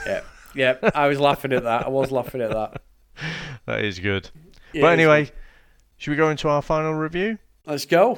[0.05, 0.21] Yeah,
[0.55, 0.77] yeah.
[0.95, 1.85] I was laughing at that.
[1.85, 2.81] I was laughing at that.
[3.65, 4.29] That is good.
[4.73, 5.31] Yeah, but it's anyway,
[5.97, 7.37] should we go into our final review?
[7.65, 8.17] Let's go.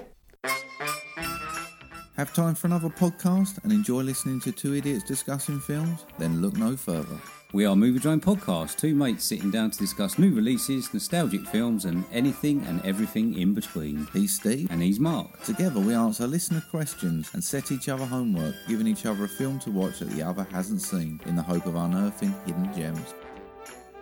[2.16, 6.06] Have time for another podcast and enjoy listening to two idiots discussing films?
[6.20, 7.18] Then look no further.
[7.54, 11.84] We are Movie Drone Podcast, two mates sitting down to discuss new releases, nostalgic films,
[11.84, 14.08] and anything and everything in between.
[14.14, 14.72] He's Steve.
[14.72, 15.44] And he's Mark.
[15.44, 19.60] Together we answer listener questions and set each other homework, giving each other a film
[19.60, 23.14] to watch that the other hasn't seen, in the hope of unearthing hidden gems.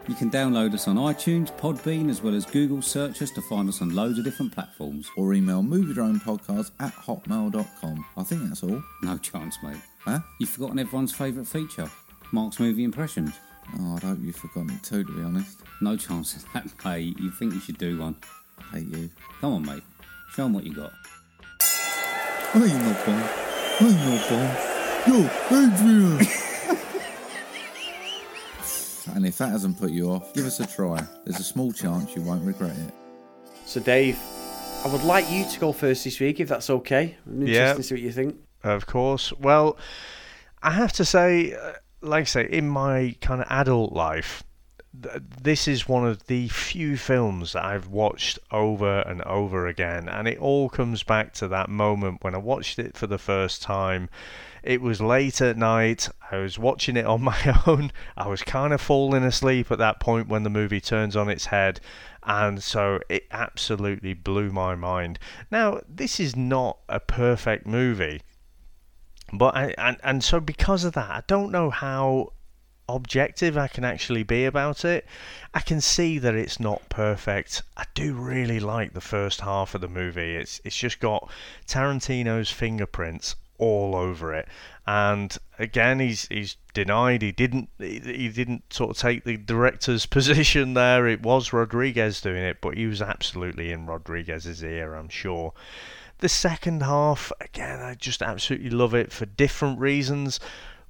[0.08, 3.68] You can download us on iTunes, Podbean, as well as Google Search us to find
[3.68, 5.10] us on loads of different platforms.
[5.18, 8.06] Or email moviedronepodcast at hotmail.com.
[8.16, 8.84] I think that's all.
[9.02, 9.82] No chance, mate.
[10.02, 10.20] Huh?
[10.40, 11.90] You've forgotten everyone's favourite feature
[12.32, 13.34] Mark's movie impressions.
[13.80, 15.60] Oh, I'd hope you've forgotten it too, to be honest.
[15.82, 17.20] No chance of that, mate.
[17.20, 18.16] You think you should do one?
[18.74, 19.10] Hate you.
[19.42, 19.84] Come on, mate.
[20.34, 20.92] Show 'em what you got.
[21.62, 23.24] I ain't no bomb.
[23.80, 24.50] I ain't no bomb.
[25.08, 26.28] Yo, Adrian!
[29.16, 31.04] and if that hasn't put you off, give us a try.
[31.26, 32.94] There's a small chance you won't regret it.
[33.66, 34.20] So, Dave,
[34.84, 37.18] I would like you to go first this week, if that's okay.
[37.26, 37.74] I'm interested Yeah.
[37.74, 38.36] to see what you think.
[38.64, 39.32] Of course.
[39.34, 39.78] Well,
[40.62, 44.44] I have to say, uh, like I say, in my kind of adult life,
[45.02, 50.08] th- this is one of the few films that I've watched over and over again,
[50.08, 53.62] and it all comes back to that moment when I watched it for the first
[53.62, 54.10] time.
[54.62, 56.10] It was late at night.
[56.32, 57.92] I was watching it on my own.
[58.18, 61.46] I was kind of falling asleep at that point when the movie turns on its
[61.46, 61.80] head,
[62.24, 65.20] and so it absolutely blew my mind.
[65.52, 68.22] Now, this is not a perfect movie.
[69.34, 72.34] But I, and and so because of that, I don't know how
[72.88, 75.06] objective I can actually be about it.
[75.54, 77.62] I can see that it's not perfect.
[77.78, 80.36] I do really like the first half of the movie.
[80.36, 81.30] It's it's just got
[81.68, 84.48] Tarantino's fingerprints all over it.
[84.88, 90.06] And again, he's he's denied he didn't he, he didn't sort of take the director's
[90.18, 91.08] position there.
[91.08, 95.54] It was Rodriguez doing it, but he was absolutely in Rodriguez's ear, I'm sure.
[96.20, 100.40] The second half, again, I just absolutely love it for different reasons.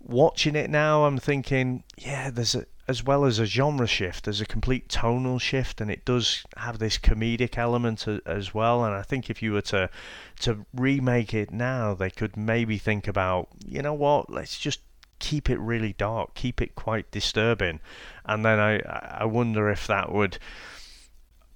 [0.02, 4.42] Watching it now, I'm thinking, yeah, there's a, as well as a genre shift, there's
[4.42, 8.84] a complete tonal shift, and it does have this comedic element as well.
[8.84, 9.92] And I think if you were to
[10.40, 14.80] to remake it now, they could maybe think about, you know what, let's just
[15.20, 17.80] keep it really dark, keep it quite disturbing,
[18.26, 20.40] and then I I wonder if that would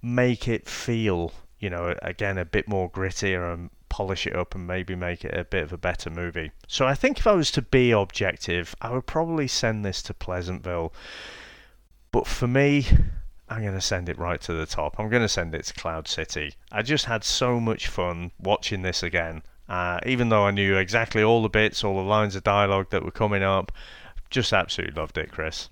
[0.03, 1.31] make it feel,
[1.63, 5.33] you know, again a bit more grittier and polish it up and maybe make it
[5.33, 6.51] a bit of a better movie.
[6.67, 10.13] So I think if I was to be objective, I would probably send this to
[10.13, 10.93] Pleasantville.
[12.11, 12.85] But for me,
[13.47, 14.99] I'm going to send it right to the top.
[14.99, 16.53] I'm going to send it to Cloud City.
[16.69, 19.41] I just had so much fun watching this again.
[19.69, 23.05] Uh, even though I knew exactly all the bits, all the lines of dialogue that
[23.05, 23.71] were coming up,
[24.29, 25.69] just absolutely loved it, Chris.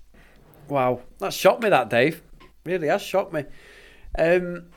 [0.68, 2.22] Wow, that shocked me, that Dave.
[2.64, 3.44] Really has shocked me.
[4.18, 4.68] Um,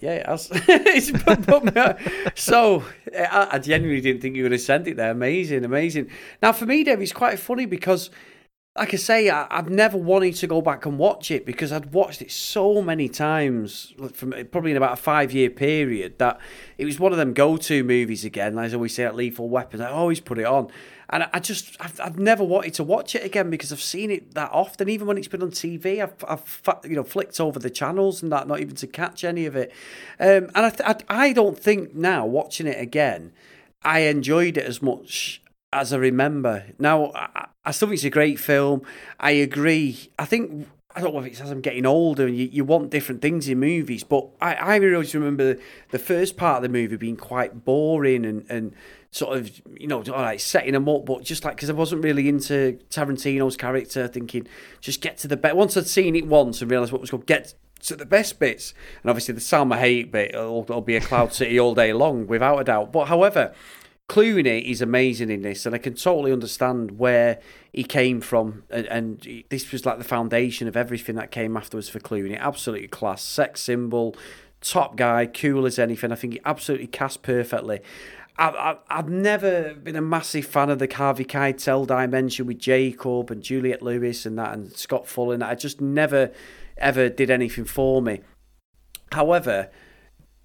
[0.00, 0.50] yeah, it has.
[0.52, 2.30] it's put, put me.
[2.34, 2.84] So
[3.16, 5.10] I, I genuinely didn't think you would have sent it there.
[5.10, 6.10] Amazing, amazing.
[6.42, 8.10] Now for me, Dave, it's quite funny because,
[8.76, 11.92] like I say, I, I've never wanted to go back and watch it because I'd
[11.92, 16.40] watched it so many times, from probably in about a five-year period, that
[16.78, 18.58] it was one of them go-to movies again.
[18.58, 20.68] As I always say, at Lethal Weapon, I always put it on.
[21.10, 24.34] And I just, I've, I've never wanted to watch it again because I've seen it
[24.34, 24.88] that often.
[24.88, 28.32] Even when it's been on TV, I've, I've you know, flicked over the channels and
[28.32, 29.72] that, not even to catch any of it.
[30.18, 33.32] Um, and I, th- I, I don't think now, watching it again,
[33.82, 35.40] I enjoyed it as much
[35.72, 36.64] as I remember.
[36.78, 38.82] Now, I, I still think it's a great film.
[39.20, 40.10] I agree.
[40.18, 42.90] I think I don't know if it's as I'm getting older and you, you want
[42.90, 46.70] different things in movies, but I, I always remember the, the first part of the
[46.70, 48.72] movie being quite boring and, and
[49.16, 52.04] sort of, you know, all right, setting them up, but just like, because I wasn't
[52.04, 54.46] really into Tarantino's character, thinking,
[54.80, 55.56] just get to the best.
[55.56, 57.54] Once I'd seen it once and realised what was going to get
[57.84, 61.32] to the best bits, and obviously the Salma Hayek bit will, will be a Cloud
[61.32, 62.92] City all day long, without a doubt.
[62.92, 63.54] But however,
[64.08, 67.40] Clooney is amazing in this, and I can totally understand where
[67.72, 68.64] he came from.
[68.68, 72.38] And, and, this was like the foundation of everything that came afterwards for Clooney.
[72.38, 74.14] Absolutely class, sex symbol,
[74.60, 76.12] top guy, cool as anything.
[76.12, 77.80] I think he absolutely cast perfectly.
[78.38, 83.42] I, have never been a massive fan of the Harvey Keitel dimension with Jacob and
[83.42, 85.42] Juliette Lewis and that and Scott Fuller.
[85.42, 86.32] I just never
[86.76, 88.20] ever did anything for me.
[89.12, 89.70] However,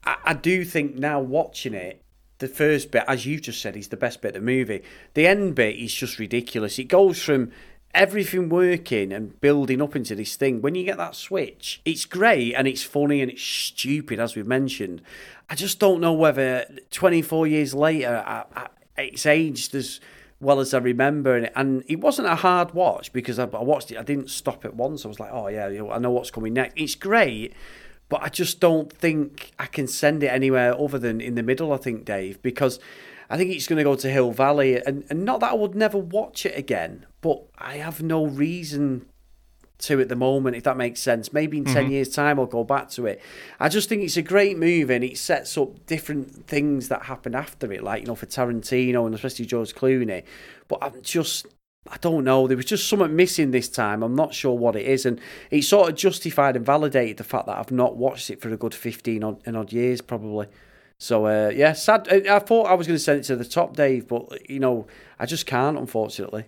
[0.06, 2.04] I, I do think now watching it,
[2.40, 4.82] the first bit, as you've just said, is the best bit of the movie.
[5.14, 6.80] The end bit is just ridiculous.
[6.80, 7.52] It goes from
[7.94, 10.62] everything working and building up into this thing.
[10.62, 14.48] When you get that switch, it's great and it's funny and it's stupid, as we've
[14.48, 15.02] mentioned.
[15.50, 18.68] I just don't know whether 24 years later I, I,
[18.98, 20.00] it's aged as
[20.40, 21.36] well as I remember.
[21.36, 23.98] And, and it wasn't a hard watch because I, I, watched it.
[23.98, 25.06] I didn't stop it once.
[25.06, 26.74] I was like, oh, yeah, I know what's coming next.
[26.76, 27.54] It's great,
[28.10, 31.72] but I just don't think I can send it anywhere other than in the middle,
[31.72, 32.80] I think, Dave, because
[33.32, 34.76] I think it's going to go to Hill Valley.
[34.86, 39.06] And, and not that I would never watch it again, but I have no reason
[39.80, 41.32] to at the moment, if that makes sense.
[41.32, 41.74] Maybe in mm-hmm.
[41.74, 43.22] 10 years' time I'll go back to it.
[43.58, 47.34] I just think it's a great movie and it sets up different things that happen
[47.34, 50.24] after it, like, you know, for Tarantino and especially George Clooney.
[50.68, 51.48] But I'm just.
[51.90, 52.46] I don't know.
[52.46, 54.04] There was just something missing this time.
[54.04, 55.20] I'm not sure what it is, and
[55.50, 58.56] it sort of justified and validated the fact that I've not watched it for a
[58.56, 60.46] good fifteen odd, and odd years, probably.
[61.02, 62.08] So uh, yeah, sad.
[62.28, 64.86] I thought I was going to send it to the top, Dave, but you know,
[65.18, 66.46] I just can't, unfortunately.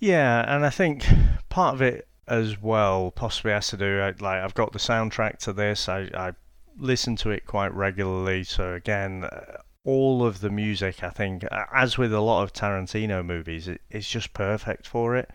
[0.00, 1.06] Yeah, and I think
[1.48, 5.52] part of it as well possibly has to do like I've got the soundtrack to
[5.52, 5.88] this.
[5.88, 6.32] I, I
[6.76, 11.96] listen to it quite regularly, so again, uh, all of the music I think, as
[11.96, 15.30] with a lot of Tarantino movies, it, it's just perfect for it.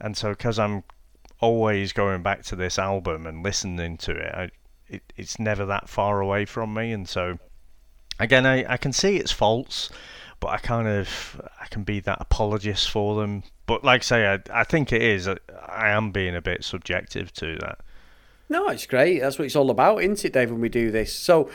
[0.00, 0.82] And so because I'm
[1.40, 4.50] always going back to this album and listening to it, I,
[4.88, 7.38] it it's never that far away from me, and so
[8.18, 9.90] again I, I can see its faults
[10.40, 13.42] but I kind of I can be that apologist for them.
[13.66, 15.28] But like I say, I, I think it is.
[15.28, 15.38] I
[15.90, 17.80] am being a bit subjective to that.
[18.48, 19.20] No, it's great.
[19.20, 21.12] That's what it's all about, isn't it, Dave, when we do this?
[21.12, 21.50] So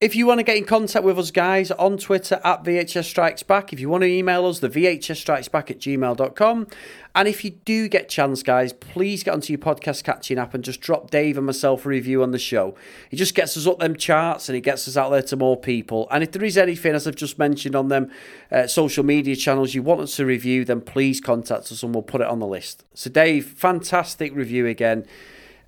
[0.00, 3.42] if you want to get in contact with us, guys, on Twitter at VHS Strikes
[3.42, 3.72] Back.
[3.72, 6.66] If you want to email us, the VHS Strikes Back at gmail.com.
[7.14, 10.62] And if you do get chance, guys, please get onto your podcast catching app and
[10.62, 12.74] just drop Dave and myself a review on the show.
[13.10, 15.56] It just gets us up them charts and it gets us out there to more
[15.56, 16.08] people.
[16.10, 18.10] And if there is anything, as I've just mentioned on them
[18.50, 22.02] uh, social media channels you want us to review, then please contact us and we'll
[22.02, 22.84] put it on the list.
[22.94, 25.06] So, Dave, fantastic review again.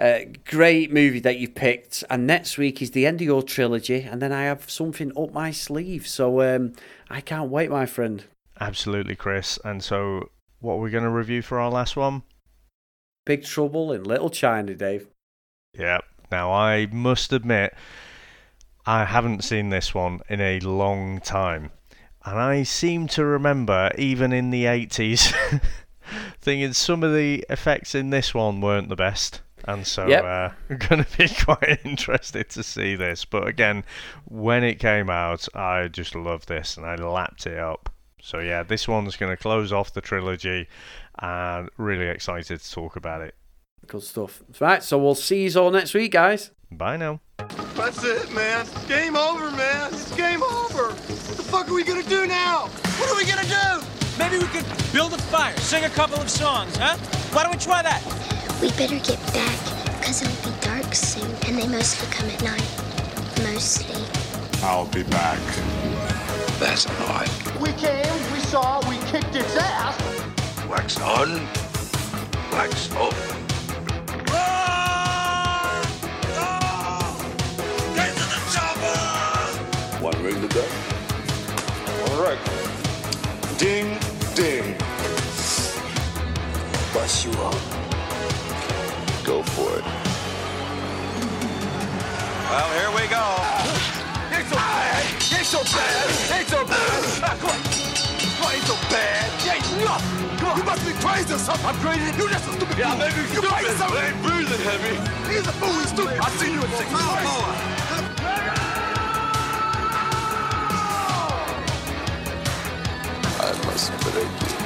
[0.02, 2.02] Uh, great movie that you've picked.
[2.10, 5.32] And next week is the end of your trilogy, and then I have something up
[5.32, 6.08] my sleeve.
[6.08, 6.72] So um,
[7.08, 8.24] I can't wait, my friend.
[8.60, 9.60] Absolutely, Chris.
[9.64, 12.24] And so, what are we going to review for our last one?
[13.24, 15.06] Big Trouble in Little China, Dave.
[15.72, 16.00] Yeah.
[16.32, 17.72] Now, I must admit,
[18.84, 21.70] I haven't seen this one in a long time.
[22.24, 25.32] And I seem to remember, even in the 80s,
[26.40, 30.24] thinking some of the effects in this one weren't the best and so yep.
[30.24, 33.24] uh, I'm going to be quite interested to see this.
[33.24, 33.84] But again,
[34.24, 37.90] when it came out, I just loved this and I lapped it up.
[38.22, 40.68] So yeah, this one's going to close off the trilogy,
[41.18, 43.34] and really excited to talk about it.
[43.86, 44.42] Good stuff.
[44.60, 46.52] Right, so we'll see you all next week, guys.
[46.70, 47.20] Bye now.
[47.74, 48.66] That's it, man.
[48.86, 49.92] Game over, man.
[49.92, 50.90] It's game over.
[50.92, 52.68] What the fuck are we gonna do now?
[52.98, 53.86] What are we gonna do?
[54.18, 56.96] Maybe we could build a fire, sing a couple of songs, huh?
[57.32, 58.02] Why don't we try that?
[58.62, 59.58] We better get back,
[59.98, 62.62] because it'll be dark soon, and they mostly come at night.
[63.42, 64.00] Mostly.
[64.62, 65.40] I'll be back.
[66.60, 67.28] That's odd.
[67.60, 70.00] We came, we saw, we kicked its ass.
[70.68, 71.40] Wax on,
[72.52, 73.12] wax off.
[80.00, 80.64] One ring to go.
[82.06, 82.38] All right.
[83.58, 83.98] Ding,
[84.36, 84.76] ding.
[86.94, 87.71] Bust you up.
[89.32, 89.84] Go for it.
[92.52, 93.24] Well, here we go.
[94.28, 95.04] Ain't so bad.
[95.32, 96.36] Ain't so bad.
[96.36, 97.24] Ain't so bad.
[97.24, 97.56] Ah, come on.
[98.36, 99.24] Come on, ain't so bad.
[99.40, 100.36] You ain't nothing.
[100.36, 100.56] Come on.
[100.58, 101.64] You must be crazy or something.
[101.64, 102.12] I'm crazy.
[102.12, 103.00] You just a stupid yeah, fool.
[103.00, 103.96] Yeah, maybe you crazy something.
[103.96, 105.00] I ain't breathing heavy.
[105.32, 105.80] He's a fool.
[105.80, 106.20] He's stupid.
[106.20, 107.72] I see you in six months.
[113.40, 114.61] I must break you.